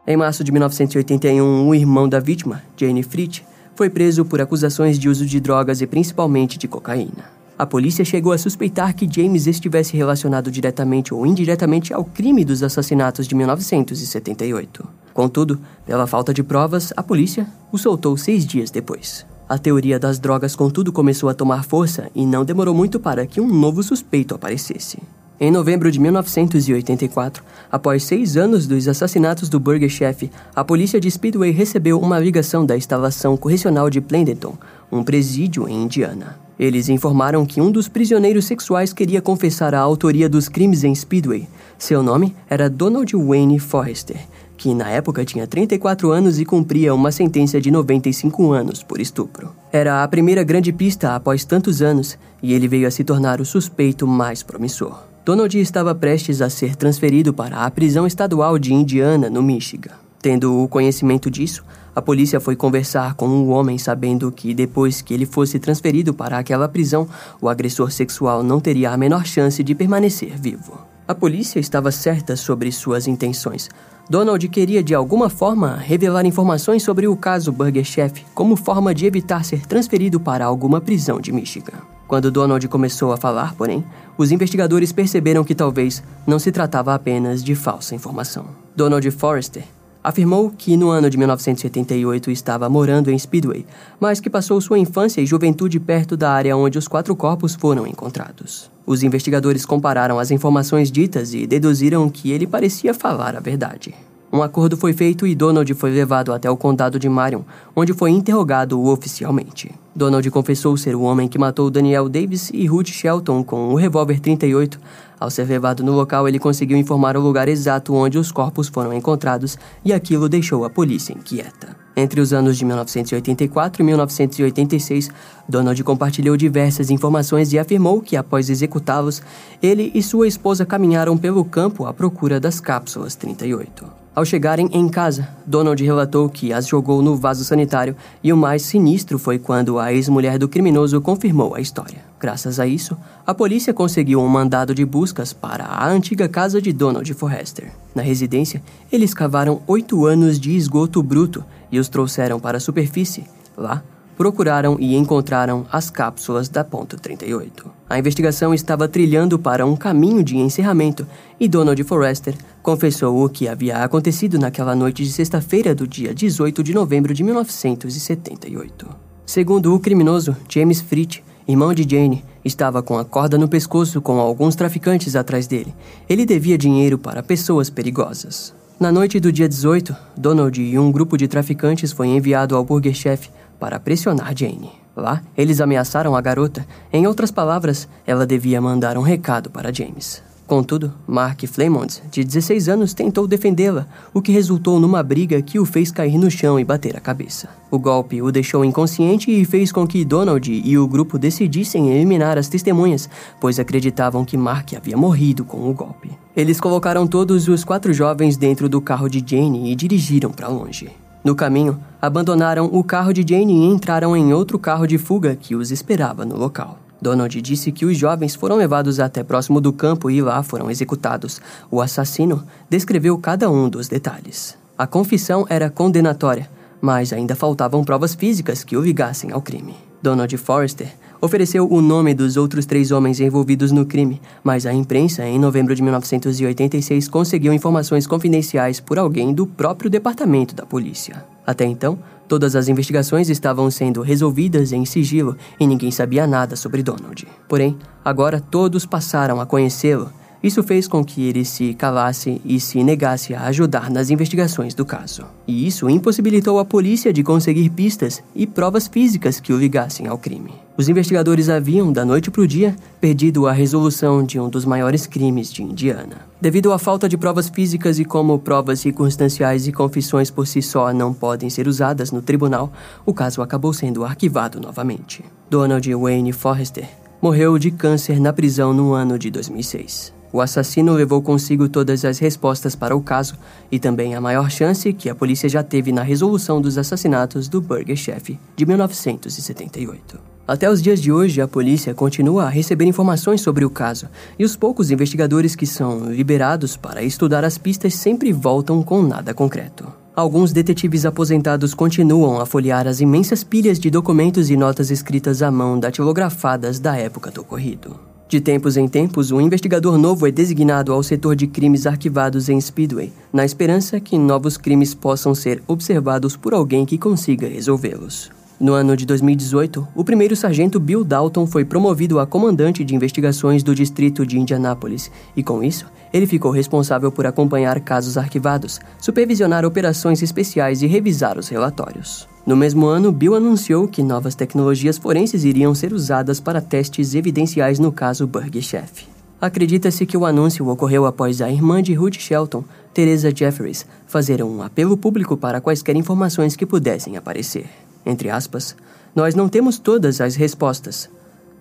Em 0.07 0.15
março 0.15 0.45
de 0.45 0.51
1981, 0.53 1.67
o 1.67 1.75
irmão 1.75 2.07
da 2.07 2.21
vítima, 2.21 2.63
Jane 2.77 3.03
Fritz, 3.03 3.43
foi 3.77 3.91
preso 3.91 4.25
por 4.25 4.41
acusações 4.41 4.97
de 4.97 5.07
uso 5.07 5.23
de 5.23 5.39
drogas 5.39 5.81
e 5.81 5.87
principalmente 5.87 6.57
de 6.57 6.67
cocaína. 6.67 7.37
A 7.59 7.65
polícia 7.65 8.03
chegou 8.03 8.33
a 8.33 8.37
suspeitar 8.37 8.95
que 8.95 9.07
James 9.09 9.45
estivesse 9.45 9.95
relacionado 9.95 10.49
diretamente 10.49 11.13
ou 11.13 11.25
indiretamente 11.27 11.93
ao 11.93 12.03
crime 12.03 12.43
dos 12.43 12.63
assassinatos 12.63 13.27
de 13.27 13.35
1978. 13.35 14.83
Contudo, 15.13 15.59
pela 15.85 16.07
falta 16.07 16.33
de 16.33 16.41
provas, 16.41 16.91
a 16.97 17.03
polícia 17.03 17.47
o 17.71 17.77
soltou 17.77 18.17
seis 18.17 18.47
dias 18.47 18.71
depois. 18.71 19.25
A 19.47 19.59
teoria 19.59 19.99
das 19.99 20.17
drogas, 20.17 20.55
contudo, 20.55 20.91
começou 20.91 21.29
a 21.29 21.33
tomar 21.35 21.63
força 21.63 22.09
e 22.15 22.25
não 22.25 22.43
demorou 22.43 22.73
muito 22.73 22.99
para 22.99 23.27
que 23.27 23.39
um 23.39 23.47
novo 23.47 23.83
suspeito 23.83 24.33
aparecesse. 24.33 24.97
Em 25.39 25.51
novembro 25.51 25.91
de 25.91 25.99
1984, 25.99 27.43
após 27.71 28.03
seis 28.03 28.35
anos 28.35 28.65
dos 28.65 28.87
assassinatos 28.87 29.47
do 29.49 29.59
Burger 29.59 29.87
Chef, 29.87 30.31
a 30.55 30.63
polícia 30.63 30.99
de 30.99 31.11
Speedway 31.11 31.51
recebeu 31.51 31.99
uma 31.99 32.17
ligação 32.17 32.65
da 32.65 32.75
instalação 32.75 33.37
correcional 33.37 33.87
de 33.87 34.01
Plandenton, 34.01 34.57
um 34.91 35.03
presídio 35.03 35.69
em 35.69 35.83
Indiana. 35.83 36.39
Eles 36.59 36.89
informaram 36.89 37.45
que 37.45 37.61
um 37.61 37.69
dos 37.69 37.87
prisioneiros 37.87 38.45
sexuais 38.45 38.93
queria 38.93 39.21
confessar 39.21 39.75
a 39.75 39.79
autoria 39.79 40.27
dos 40.27 40.49
crimes 40.49 40.83
em 40.83 40.95
Speedway. 40.95 41.47
Seu 41.77 42.01
nome 42.01 42.35
era 42.49 42.67
Donald 42.67 43.15
Wayne 43.15 43.59
Forrester, 43.59 44.17
que 44.57 44.73
na 44.73 44.89
época 44.89 45.23
tinha 45.23 45.45
34 45.45 46.09
anos 46.09 46.39
e 46.39 46.45
cumpria 46.45 46.95
uma 46.95 47.11
sentença 47.11 47.61
de 47.61 47.69
95 47.69 48.53
anos 48.53 48.81
por 48.81 48.99
estupro. 48.99 49.51
Era 49.71 50.03
a 50.03 50.07
primeira 50.07 50.43
grande 50.43 50.73
pista 50.73 51.13
após 51.13 51.45
tantos 51.45 51.79
anos 51.83 52.17
e 52.41 52.55
ele 52.55 52.67
veio 52.67 52.87
a 52.87 52.91
se 52.91 53.03
tornar 53.03 53.39
o 53.39 53.45
suspeito 53.45 54.07
mais 54.07 54.41
promissor. 54.41 55.05
Donald 55.27 55.59
estava 55.59 55.93
prestes 55.93 56.41
a 56.41 56.49
ser 56.49 56.77
transferido 56.77 57.33
para 57.33 57.65
a 57.65 57.69
prisão 57.69 58.07
estadual 58.07 58.57
de 58.57 58.73
Indiana, 58.73 59.29
no 59.29 59.43
Michigan. 59.43 59.91
Tendo 60.21 60.63
o 60.63 60.69
conhecimento 60.69 61.29
disso, 61.29 61.65
a 61.93 62.01
polícia 62.01 62.39
foi 62.39 62.55
conversar 62.55 63.13
com 63.13 63.27
o 63.27 63.49
homem 63.49 63.77
sabendo 63.77 64.31
que 64.31 64.53
depois 64.53 65.01
que 65.01 65.13
ele 65.13 65.25
fosse 65.25 65.59
transferido 65.59 66.13
para 66.13 66.37
aquela 66.37 66.69
prisão, 66.69 67.09
o 67.41 67.49
agressor 67.49 67.91
sexual 67.91 68.41
não 68.41 68.61
teria 68.61 68.91
a 68.91 68.95
menor 68.95 69.25
chance 69.25 69.61
de 69.61 69.75
permanecer 69.75 70.39
vivo. 70.39 70.79
A 71.05 71.13
polícia 71.13 71.59
estava 71.59 71.91
certa 71.91 72.37
sobre 72.37 72.71
suas 72.71 73.05
intenções. 73.05 73.69
Donald 74.09 74.47
queria 74.47 74.81
de 74.81 74.95
alguma 74.95 75.29
forma 75.29 75.75
revelar 75.75 76.25
informações 76.25 76.83
sobre 76.83 77.05
o 77.05 77.17
caso 77.17 77.51
Burger 77.51 77.83
Chef 77.83 78.23
como 78.33 78.55
forma 78.55 78.95
de 78.95 79.05
evitar 79.05 79.43
ser 79.43 79.67
transferido 79.67 80.21
para 80.21 80.45
alguma 80.45 80.79
prisão 80.79 81.19
de 81.19 81.33
Michigan. 81.33 81.96
Quando 82.07 82.31
Donald 82.31 82.65
começou 82.67 83.11
a 83.11 83.17
falar, 83.17 83.53
porém, 83.55 83.83
os 84.17 84.31
investigadores 84.31 84.91
perceberam 84.91 85.43
que 85.43 85.53
talvez 85.53 86.01
não 86.25 86.39
se 86.39 86.51
tratava 86.51 86.93
apenas 86.93 87.43
de 87.43 87.53
falsa 87.53 87.93
informação. 87.93 88.45
Donald 88.75 89.09
Forrester 89.11 89.63
afirmou 90.03 90.49
que 90.49 90.77
no 90.77 90.89
ano 90.89 91.09
de 91.09 91.17
1978 91.17 92.31
estava 92.31 92.69
morando 92.69 93.11
em 93.11 93.19
Speedway, 93.19 93.65
mas 93.99 94.21
que 94.21 94.29
passou 94.29 94.61
sua 94.61 94.79
infância 94.79 95.19
e 95.19 95.25
juventude 95.25 95.81
perto 95.81 96.15
da 96.15 96.31
área 96.31 96.55
onde 96.55 96.77
os 96.77 96.87
quatro 96.87 97.13
corpos 97.13 97.55
foram 97.55 97.85
encontrados. 97.85 98.71
Os 98.85 99.03
investigadores 99.03 99.65
compararam 99.65 100.17
as 100.17 100.31
informações 100.31 100.89
ditas 100.89 101.33
e 101.33 101.45
deduziram 101.45 102.09
que 102.09 102.31
ele 102.31 102.47
parecia 102.47 102.93
falar 102.93 103.35
a 103.35 103.41
verdade. 103.41 103.93
Um 104.31 104.41
acordo 104.41 104.77
foi 104.77 104.93
feito 104.93 105.27
e 105.27 105.35
Donald 105.35 105.73
foi 105.73 105.91
levado 105.91 106.31
até 106.31 106.49
o 106.49 106.55
condado 106.55 106.97
de 106.97 107.09
Marion, 107.09 107.41
onde 107.75 107.93
foi 107.93 108.11
interrogado 108.11 108.81
oficialmente. 108.85 109.71
Donald 109.97 110.29
confessou 110.29 110.77
ser 110.77 110.95
o 110.95 111.01
homem 111.01 111.27
que 111.27 111.39
matou 111.39 111.71
Daniel 111.71 112.07
Davis 112.07 112.51
e 112.53 112.67
Ruth 112.67 112.89
Shelton 112.89 113.43
com 113.43 113.69
o 113.69 113.71
um 113.71 113.73
revólver 113.73 114.19
38. 114.19 114.79
Ao 115.19 115.31
ser 115.31 115.47
levado 115.47 115.83
no 115.83 115.91
local, 115.91 116.27
ele 116.27 116.37
conseguiu 116.37 116.77
informar 116.77 117.17
o 117.17 117.19
lugar 117.19 117.47
exato 117.47 117.95
onde 117.95 118.15
os 118.19 118.31
corpos 118.31 118.67
foram 118.67 118.93
encontrados 118.93 119.57
e 119.83 119.91
aquilo 119.91 120.29
deixou 120.29 120.63
a 120.63 120.69
polícia 120.69 121.13
inquieta. 121.13 121.75
Entre 121.95 122.21
os 122.21 122.31
anos 122.31 122.59
de 122.59 122.63
1984 122.63 123.81
e 123.81 123.85
1986, 123.85 125.09
Donald 125.49 125.83
compartilhou 125.83 126.37
diversas 126.37 126.91
informações 126.91 127.51
e 127.51 127.57
afirmou 127.57 127.99
que, 127.99 128.15
após 128.15 128.51
executá-los, 128.51 129.23
ele 129.63 129.91
e 129.95 130.03
sua 130.03 130.27
esposa 130.27 130.63
caminharam 130.63 131.17
pelo 131.17 131.43
campo 131.43 131.87
à 131.87 131.91
procura 131.91 132.39
das 132.39 132.59
cápsulas 132.59 133.15
38. 133.15 134.06
Ao 134.17 134.25
chegarem 134.25 134.67
em 134.71 134.89
casa, 134.89 135.29
Donald 135.45 135.83
relatou 135.83 136.27
que 136.27 136.51
as 136.51 136.65
jogou 136.65 137.03
no 137.03 137.15
vaso 137.15 137.43
sanitário 137.43 137.95
e 138.23 138.33
o 138.33 138.35
mais 138.35 138.63
sinistro 138.63 139.19
foi 139.19 139.37
quando 139.37 139.77
a 139.77 139.93
ex-mulher 139.93 140.39
do 140.39 140.49
criminoso 140.49 140.99
confirmou 140.99 141.53
a 141.53 141.61
história. 141.61 142.03
Graças 142.19 142.59
a 142.59 142.65
isso, 142.65 142.97
a 143.27 143.31
polícia 143.35 143.75
conseguiu 143.75 144.19
um 144.19 144.27
mandado 144.27 144.73
de 144.73 144.83
buscas 144.83 145.33
para 145.33 145.65
a 145.65 145.87
antiga 145.87 146.27
casa 146.27 146.59
de 146.59 146.73
Donald 146.73 147.13
Forrester. 147.13 147.71
Na 147.93 148.01
residência, 148.01 148.59
eles 148.91 149.13
cavaram 149.13 149.61
oito 149.67 150.07
anos 150.07 150.39
de 150.39 150.57
esgoto 150.57 151.03
bruto 151.03 151.45
e 151.71 151.77
os 151.77 151.87
trouxeram 151.87 152.39
para 152.39 152.57
a 152.57 152.59
superfície. 152.59 153.23
Lá, 153.55 153.83
procuraram 154.17 154.75
e 154.79 154.95
encontraram 154.95 155.65
as 155.71 155.89
cápsulas 155.91 156.49
da 156.49 156.63
ponto 156.63 156.97
38. 156.97 157.69
A 157.87 157.99
investigação 157.99 158.53
estava 158.53 158.87
trilhando 158.87 159.37
para 159.37 159.65
um 159.65 159.75
caminho 159.75 160.23
de 160.23 160.35
encerramento 160.35 161.05
e 161.39 161.47
Donald 161.47 161.81
Forrester 161.83 162.35
confessou 162.63 163.23
o 163.23 163.29
que 163.29 163.47
havia 163.47 163.77
acontecido 163.77 164.39
naquela 164.39 164.75
noite 164.75 165.03
de 165.03 165.11
sexta-feira 165.11 165.75
do 165.75 165.87
dia 165.87 166.13
18 166.13 166.63
de 166.63 166.73
novembro 166.73 167.13
de 167.13 167.23
1978. 167.23 168.87
Segundo 169.25 169.75
o 169.75 169.79
criminoso, 169.79 170.35
James 170.49 170.81
Fritz, 170.81 171.21
irmão 171.47 171.73
de 171.73 171.87
Jane, 171.87 172.25
estava 172.43 172.81
com 172.81 172.97
a 172.97 173.05
corda 173.05 173.37
no 173.37 173.47
pescoço 173.47 174.01
com 174.01 174.19
alguns 174.19 174.55
traficantes 174.55 175.15
atrás 175.15 175.47
dele. 175.47 175.73
Ele 176.09 176.25
devia 176.25 176.57
dinheiro 176.57 176.97
para 176.97 177.21
pessoas 177.21 177.69
perigosas. 177.69 178.53
Na 178.79 178.91
noite 178.91 179.19
do 179.19 179.31
dia 179.31 179.49
18, 179.49 179.95
Donald 180.15 180.61
e 180.61 180.77
um 180.77 180.91
grupo 180.91 181.17
de 181.17 181.27
traficantes 181.27 181.91
foi 181.91 182.07
enviado 182.07 182.55
ao 182.55 182.63
Burger 182.63 182.93
Chef 182.93 183.29
para 183.59 183.79
pressionar 183.79 184.35
Jane. 184.35 184.71
Lá, 184.95 185.21
eles 185.37 185.61
ameaçaram 185.61 186.15
a 186.15 186.21
garota. 186.21 186.65
Em 186.91 187.05
outras 187.05 187.29
palavras, 187.29 187.87
ela 188.05 188.25
devia 188.25 188.59
mandar 188.59 188.97
um 188.97 189.01
recado 189.01 189.49
para 189.49 189.71
James. 189.71 190.23
Contudo, 190.47 190.93
Mark 191.05 191.45
Flemont, 191.45 192.01
de 192.09 192.23
16 192.23 192.69
anos, 192.69 192.93
tentou 192.93 193.27
defendê-la, 193.27 193.85
o 194.13 194.21
que 194.21 194.31
resultou 194.31 194.79
numa 194.79 195.03
briga 195.03 195.41
que 195.41 195.59
o 195.59 195.65
fez 195.65 195.91
cair 195.91 196.17
no 196.17 196.31
chão 196.31 196.57
e 196.57 196.63
bater 196.63 196.95
a 196.95 197.01
cabeça. 197.01 197.49
O 197.69 197.77
golpe 197.77 198.21
o 198.21 198.31
deixou 198.31 198.63
inconsciente 198.63 199.29
e 199.29 199.43
fez 199.43 199.73
com 199.73 199.85
que 199.85 200.05
Donald 200.05 200.49
e 200.49 200.77
o 200.77 200.87
grupo 200.87 201.19
decidissem 201.19 201.89
eliminar 201.89 202.37
as 202.37 202.47
testemunhas, 202.47 203.09
pois 203.41 203.59
acreditavam 203.59 204.23
que 204.23 204.37
Mark 204.37 204.73
havia 204.73 204.95
morrido 204.95 205.43
com 205.43 205.69
o 205.69 205.73
golpe. 205.73 206.09
Eles 206.33 206.61
colocaram 206.61 207.05
todos 207.05 207.49
os 207.49 207.65
quatro 207.65 207.91
jovens 207.93 208.37
dentro 208.37 208.69
do 208.69 208.79
carro 208.79 209.09
de 209.09 209.21
Jane 209.23 209.69
e 209.69 209.75
dirigiram 209.75 210.31
para 210.31 210.47
longe. 210.47 210.89
No 211.27 211.35
caminho, 211.35 211.77
abandonaram 212.01 212.67
o 212.67 212.81
carro 212.81 213.11
de 213.11 213.21
Jane 213.21 213.51
e 213.51 213.65
entraram 213.65 214.15
em 214.15 214.31
outro 214.31 214.57
carro 214.57 214.87
de 214.87 214.97
fuga 214.97 215.35
que 215.35 215.57
os 215.57 215.71
esperava 215.71 216.23
no 216.23 216.37
local. 216.37 216.79
Donald 217.01 217.41
disse 217.41 217.69
que 217.69 217.85
os 217.85 217.97
jovens 217.97 218.33
foram 218.33 218.55
levados 218.55 218.97
até 218.97 219.25
próximo 219.25 219.59
do 219.59 219.73
campo 219.73 220.09
e 220.09 220.21
lá 220.21 220.41
foram 220.41 220.71
executados. 220.71 221.41
O 221.69 221.81
assassino 221.81 222.45
descreveu 222.69 223.17
cada 223.17 223.51
um 223.51 223.67
dos 223.67 223.89
detalhes. 223.89 224.57
A 224.77 224.87
confissão 224.87 225.45
era 225.49 225.69
condenatória, 225.69 226.49
mas 226.79 227.11
ainda 227.11 227.35
faltavam 227.35 227.83
provas 227.83 228.15
físicas 228.15 228.63
que 228.63 228.77
o 228.77 228.81
ligassem 228.81 229.33
ao 229.33 229.41
crime. 229.41 229.75
Donald 230.01 230.37
Forrester 230.37 230.95
ofereceu 231.21 231.67
o 231.71 231.81
nome 231.81 232.13
dos 232.13 232.37
outros 232.37 232.65
três 232.65 232.91
homens 232.91 233.19
envolvidos 233.19 233.71
no 233.71 233.85
crime, 233.85 234.21
mas 234.43 234.65
a 234.65 234.73
imprensa, 234.73 235.25
em 235.25 235.39
novembro 235.39 235.75
de 235.75 235.81
1986, 235.81 237.07
conseguiu 237.07 237.53
informações 237.53 238.05
confidenciais 238.05 238.79
por 238.79 238.97
alguém 238.99 239.33
do 239.33 239.45
próprio 239.47 239.89
departamento 239.89 240.55
da 240.55 240.65
polícia. 240.65 241.25
Até 241.45 241.65
então, 241.65 241.97
todas 242.27 242.55
as 242.55 242.67
investigações 242.67 243.29
estavam 243.29 243.71
sendo 243.71 244.01
resolvidas 244.01 244.71
em 244.71 244.85
sigilo 244.85 245.35
e 245.59 245.65
ninguém 245.65 245.91
sabia 245.91 246.27
nada 246.27 246.55
sobre 246.55 246.83
Donald. 246.83 247.27
Porém, 247.47 247.77
agora 248.03 248.41
todos 248.41 248.85
passaram 248.85 249.39
a 249.39 249.45
conhecê-lo 249.45 250.11
isso 250.47 250.63
fez 250.63 250.87
com 250.87 251.03
que 251.03 251.23
ele 251.23 251.45
se 251.45 251.73
calasse 251.73 252.41
e 252.43 252.59
se 252.59 252.83
negasse 252.83 253.35
a 253.35 253.43
ajudar 253.43 253.89
nas 253.91 254.09
investigações 254.09 254.73
do 254.73 254.85
caso. 254.85 255.25
E 255.45 255.67
isso 255.67 255.89
impossibilitou 255.89 256.57
a 256.57 256.65
polícia 256.65 257.13
de 257.13 257.21
conseguir 257.21 257.69
pistas 257.69 258.23
e 258.33 258.47
provas 258.47 258.87
físicas 258.87 259.39
que 259.39 259.53
o 259.53 259.57
ligassem 259.57 260.07
ao 260.07 260.17
crime. 260.17 260.53
Os 260.77 260.87
investigadores 260.87 261.49
haviam, 261.49 261.91
da 261.91 262.05
noite 262.05 262.29
para 262.31 262.41
o 262.41 262.47
dia, 262.47 262.75
perdido 263.01 263.47
a 263.47 263.51
resolução 263.51 264.23
de 264.23 264.39
um 264.39 264.47
dos 264.47 264.63
maiores 264.63 265.05
crimes 265.05 265.51
de 265.51 265.63
Indiana. 265.63 266.17
Devido 266.39 266.71
à 266.71 266.77
falta 266.77 267.09
de 267.09 267.17
provas 267.17 267.49
físicas 267.49 267.99
e 267.99 268.05
como 268.05 268.39
provas 268.39 268.79
circunstanciais 268.79 269.67
e 269.67 269.71
confissões 269.71 270.29
por 270.29 270.47
si 270.47 270.61
só 270.61 270.93
não 270.93 271.13
podem 271.13 271.49
ser 271.49 271.67
usadas 271.67 272.11
no 272.11 272.21
tribunal, 272.21 272.71
o 273.05 273.13
caso 273.13 273.41
acabou 273.41 273.73
sendo 273.73 274.05
arquivado 274.05 274.59
novamente. 274.59 275.23
Donald 275.49 275.93
Wayne 275.93 276.31
Forrester 276.31 276.87
morreu 277.21 277.57
de 277.57 277.71
câncer 277.71 278.19
na 278.19 278.31
prisão 278.31 278.73
no 278.73 278.93
ano 278.93 279.17
de 279.17 279.31
2006. 279.31 280.16
O 280.31 280.41
assassino 280.41 280.93
levou 280.93 281.21
consigo 281.21 281.69
todas 281.69 282.03
as 282.03 282.19
respostas 282.19 282.75
para 282.75 282.95
o 282.95 283.01
caso 283.01 283.35
e 283.71 283.79
também 283.79 284.15
a 284.15 284.21
maior 284.21 284.49
chance 284.51 284.91
que 284.93 285.09
a 285.09 285.15
polícia 285.15 285.47
já 285.47 285.63
teve 285.63 285.91
na 285.91 286.03
resolução 286.03 286.61
dos 286.61 286.77
assassinatos 286.77 287.47
do 287.47 287.61
Burger 287.61 287.95
Chef 287.95 288.37
de 288.55 288.65
1978. 288.65 290.19
Até 290.47 290.69
os 290.69 290.81
dias 290.81 291.01
de 291.01 291.11
hoje, 291.11 291.41
a 291.41 291.47
polícia 291.47 291.93
continua 291.93 292.45
a 292.45 292.49
receber 292.49 292.85
informações 292.85 293.41
sobre 293.41 293.65
o 293.65 293.69
caso, 293.69 294.07
e 294.39 294.45
os 294.45 294.55
poucos 294.55 294.91
investigadores 294.91 295.55
que 295.55 295.65
são 295.65 296.09
liberados 296.09 296.77
para 296.77 297.03
estudar 297.03 297.43
as 297.43 297.57
pistas 297.57 297.93
sempre 297.95 298.31
voltam 298.31 298.81
com 298.81 299.01
nada 299.01 299.33
concreto. 299.33 299.85
Alguns 300.15 300.53
detetives 300.53 301.05
aposentados 301.05 301.73
continuam 301.73 302.39
a 302.39 302.45
folhear 302.45 302.87
as 302.87 303.01
imensas 303.01 303.43
pilhas 303.43 303.77
de 303.77 303.89
documentos 303.89 304.49
e 304.49 304.55
notas 304.55 304.89
escritas 304.89 305.41
à 305.41 305.51
mão 305.51 305.79
datilografadas 305.79 306.79
da 306.79 306.95
época 306.95 307.29
do 307.29 307.41
ocorrido. 307.41 308.16
De 308.29 308.41
tempos 308.41 308.75
em 308.75 308.89
tempos, 308.89 309.31
um 309.31 309.39
investigador 309.39 309.97
novo 309.97 310.27
é 310.27 310.31
designado 310.31 310.91
ao 310.91 311.01
setor 311.01 311.33
de 311.33 311.47
crimes 311.47 311.87
arquivados 311.87 312.49
em 312.49 312.59
Speedway, 312.59 313.13
na 313.31 313.45
esperança 313.45 314.01
que 314.01 314.17
novos 314.17 314.57
crimes 314.57 314.93
possam 314.93 315.33
ser 315.33 315.63
observados 315.65 316.35
por 316.35 316.53
alguém 316.53 316.85
que 316.85 316.97
consiga 316.97 317.47
resolvê-los. 317.47 318.29
No 318.59 318.73
ano 318.73 318.97
de 318.97 319.05
2018, 319.05 319.87
o 319.95 320.03
primeiro 320.03 320.35
sargento 320.35 320.77
Bill 320.77 321.05
Dalton 321.05 321.47
foi 321.47 321.63
promovido 321.63 322.19
a 322.19 322.27
comandante 322.27 322.83
de 322.83 322.93
investigações 322.93 323.63
do 323.63 323.73
distrito 323.73 324.25
de 324.25 324.37
Indianápolis, 324.37 325.09
e 325.33 325.41
com 325.41 325.63
isso, 325.63 325.85
ele 326.11 326.27
ficou 326.27 326.51
responsável 326.51 327.09
por 327.11 327.25
acompanhar 327.25 327.79
casos 327.79 328.17
arquivados, 328.17 328.77
supervisionar 328.99 329.63
operações 329.63 330.21
especiais 330.21 330.81
e 330.81 330.87
revisar 330.87 331.37
os 331.37 331.47
relatórios. 331.47 332.27
No 332.47 332.55
mesmo 332.55 332.85
ano, 332.85 333.11
Bill 333.11 333.35
anunciou 333.35 333.89
que 333.89 334.01
novas 334.01 334.33
tecnologias 334.33 334.97
forenses 334.97 335.43
iriam 335.43 335.75
ser 335.75 335.91
usadas 335.91 336.39
para 336.39 336.61
testes 336.61 337.13
evidenciais 337.13 337.77
no 337.77 337.91
caso 337.91 338.25
Burger 338.25 338.61
Chef. 338.61 339.03
Acredita-se 339.41 340.05
que 340.05 340.15
o 340.15 340.25
anúncio 340.25 340.65
ocorreu 340.69 341.05
após 341.05 341.41
a 341.41 341.51
irmã 341.51 341.83
de 341.83 341.93
Ruth 341.93 342.15
Shelton, 342.15 342.63
Teresa 342.93 343.35
Jeffries, 343.35 343.85
fazer 344.07 344.41
um 344.41 344.61
apelo 344.61 344.95
público 344.95 345.35
para 345.35 345.59
quaisquer 345.59 345.97
informações 345.97 346.55
que 346.55 346.65
pudessem 346.65 347.17
aparecer. 347.17 347.65
Entre 348.05 348.29
aspas, 348.29 348.77
nós 349.13 349.35
não 349.35 349.49
temos 349.49 349.77
todas 349.77 350.21
as 350.21 350.37
respostas. 350.37 351.09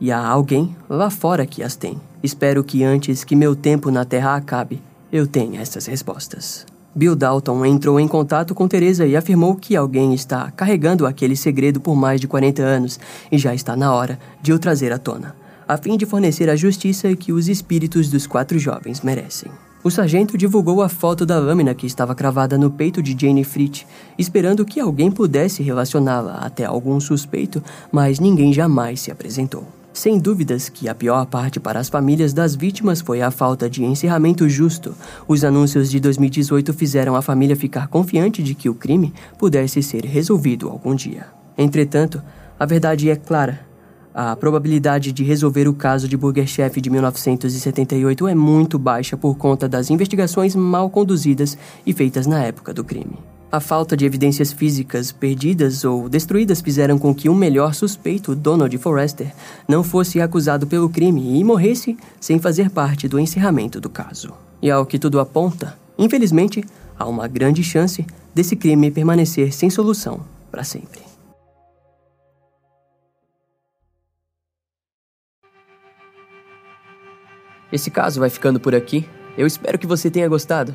E 0.00 0.12
há 0.12 0.24
alguém 0.24 0.76
lá 0.88 1.10
fora 1.10 1.44
que 1.46 1.64
as 1.64 1.74
tem. 1.74 2.00
Espero 2.22 2.62
que 2.62 2.84
antes 2.84 3.24
que 3.24 3.34
meu 3.34 3.56
tempo 3.56 3.90
na 3.90 4.04
Terra 4.04 4.36
acabe, 4.36 4.80
eu 5.10 5.26
tenha 5.26 5.60
essas 5.60 5.86
respostas. 5.86 6.64
Bill 6.96 7.14
Dalton 7.14 7.66
entrou 7.66 8.00
em 8.00 8.08
contato 8.08 8.54
com 8.54 8.66
Teresa 8.66 9.04
e 9.04 9.14
afirmou 9.14 9.54
que 9.54 9.76
alguém 9.76 10.14
está 10.14 10.50
carregando 10.50 11.04
aquele 11.04 11.36
segredo 11.36 11.78
por 11.78 11.94
mais 11.94 12.18
de 12.18 12.26
40 12.26 12.62
anos 12.62 12.98
e 13.30 13.36
já 13.36 13.54
está 13.54 13.76
na 13.76 13.92
hora 13.92 14.18
de 14.40 14.50
o 14.50 14.58
trazer 14.58 14.90
à 14.90 14.98
tona. 14.98 15.36
a 15.68 15.76
fim 15.76 15.96
de 15.96 16.06
fornecer 16.06 16.48
a 16.48 16.56
justiça 16.56 17.14
que 17.16 17.32
os 17.32 17.48
espíritos 17.48 18.08
dos 18.08 18.26
quatro 18.26 18.58
jovens 18.58 19.02
merecem. 19.02 19.50
O 19.82 19.90
sargento 19.90 20.38
divulgou 20.38 20.80
a 20.80 20.88
foto 20.88 21.26
da 21.26 21.38
lâmina 21.38 21.74
que 21.74 21.86
estava 21.86 22.14
cravada 22.14 22.56
no 22.56 22.70
peito 22.70 23.02
de 23.02 23.16
Jane 23.18 23.44
Fritz, 23.44 23.84
esperando 24.16 24.64
que 24.64 24.80
alguém 24.80 25.10
pudesse 25.10 25.62
relacioná-la 25.62 26.38
até 26.38 26.64
algum 26.64 26.98
suspeito, 27.00 27.62
mas 27.92 28.20
ninguém 28.20 28.52
jamais 28.52 29.00
se 29.00 29.10
apresentou. 29.10 29.66
Sem 29.96 30.18
dúvidas 30.18 30.68
que 30.68 30.90
a 30.90 30.94
pior 30.94 31.24
parte 31.24 31.58
para 31.58 31.80
as 31.80 31.88
famílias 31.88 32.34
das 32.34 32.54
vítimas 32.54 33.00
foi 33.00 33.22
a 33.22 33.30
falta 33.30 33.68
de 33.68 33.82
encerramento 33.82 34.46
justo. 34.46 34.94
Os 35.26 35.42
anúncios 35.42 35.90
de 35.90 35.98
2018 35.98 36.74
fizeram 36.74 37.16
a 37.16 37.22
família 37.22 37.56
ficar 37.56 37.88
confiante 37.88 38.42
de 38.42 38.54
que 38.54 38.68
o 38.68 38.74
crime 38.74 39.14
pudesse 39.38 39.82
ser 39.82 40.04
resolvido 40.04 40.68
algum 40.68 40.94
dia. 40.94 41.28
Entretanto, 41.56 42.22
a 42.60 42.66
verdade 42.66 43.08
é 43.08 43.16
clara. 43.16 43.66
A 44.12 44.36
probabilidade 44.36 45.12
de 45.12 45.24
resolver 45.24 45.66
o 45.66 45.72
caso 45.72 46.06
de 46.06 46.14
Burger 46.14 46.46
Chef 46.46 46.78
de 46.78 46.90
1978 46.90 48.28
é 48.28 48.34
muito 48.34 48.78
baixa 48.78 49.16
por 49.16 49.38
conta 49.38 49.66
das 49.66 49.88
investigações 49.88 50.54
mal 50.54 50.90
conduzidas 50.90 51.56
e 51.86 51.94
feitas 51.94 52.26
na 52.26 52.44
época 52.44 52.74
do 52.74 52.84
crime. 52.84 53.16
A 53.50 53.60
falta 53.60 53.96
de 53.96 54.04
evidências 54.04 54.52
físicas 54.52 55.12
perdidas 55.12 55.84
ou 55.84 56.08
destruídas 56.08 56.60
fizeram 56.60 56.98
com 56.98 57.14
que 57.14 57.28
o 57.28 57.34
melhor 57.34 57.74
suspeito, 57.74 58.34
Donald 58.34 58.76
Forrester, 58.78 59.32
não 59.68 59.84
fosse 59.84 60.20
acusado 60.20 60.66
pelo 60.66 60.90
crime 60.90 61.38
e 61.38 61.44
morresse 61.44 61.96
sem 62.20 62.40
fazer 62.40 62.70
parte 62.70 63.06
do 63.06 63.20
encerramento 63.20 63.80
do 63.80 63.88
caso. 63.88 64.34
E 64.60 64.68
ao 64.68 64.84
que 64.84 64.98
tudo 64.98 65.20
aponta, 65.20 65.78
infelizmente, 65.96 66.64
há 66.98 67.06
uma 67.06 67.28
grande 67.28 67.62
chance 67.62 68.04
desse 68.34 68.56
crime 68.56 68.90
permanecer 68.90 69.54
sem 69.54 69.70
solução 69.70 70.20
para 70.50 70.64
sempre. 70.64 71.00
Esse 77.72 77.90
caso 77.90 78.18
vai 78.18 78.30
ficando 78.30 78.58
por 78.58 78.74
aqui. 78.74 79.08
Eu 79.38 79.46
espero 79.46 79.78
que 79.78 79.86
você 79.86 80.10
tenha 80.10 80.28
gostado. 80.28 80.74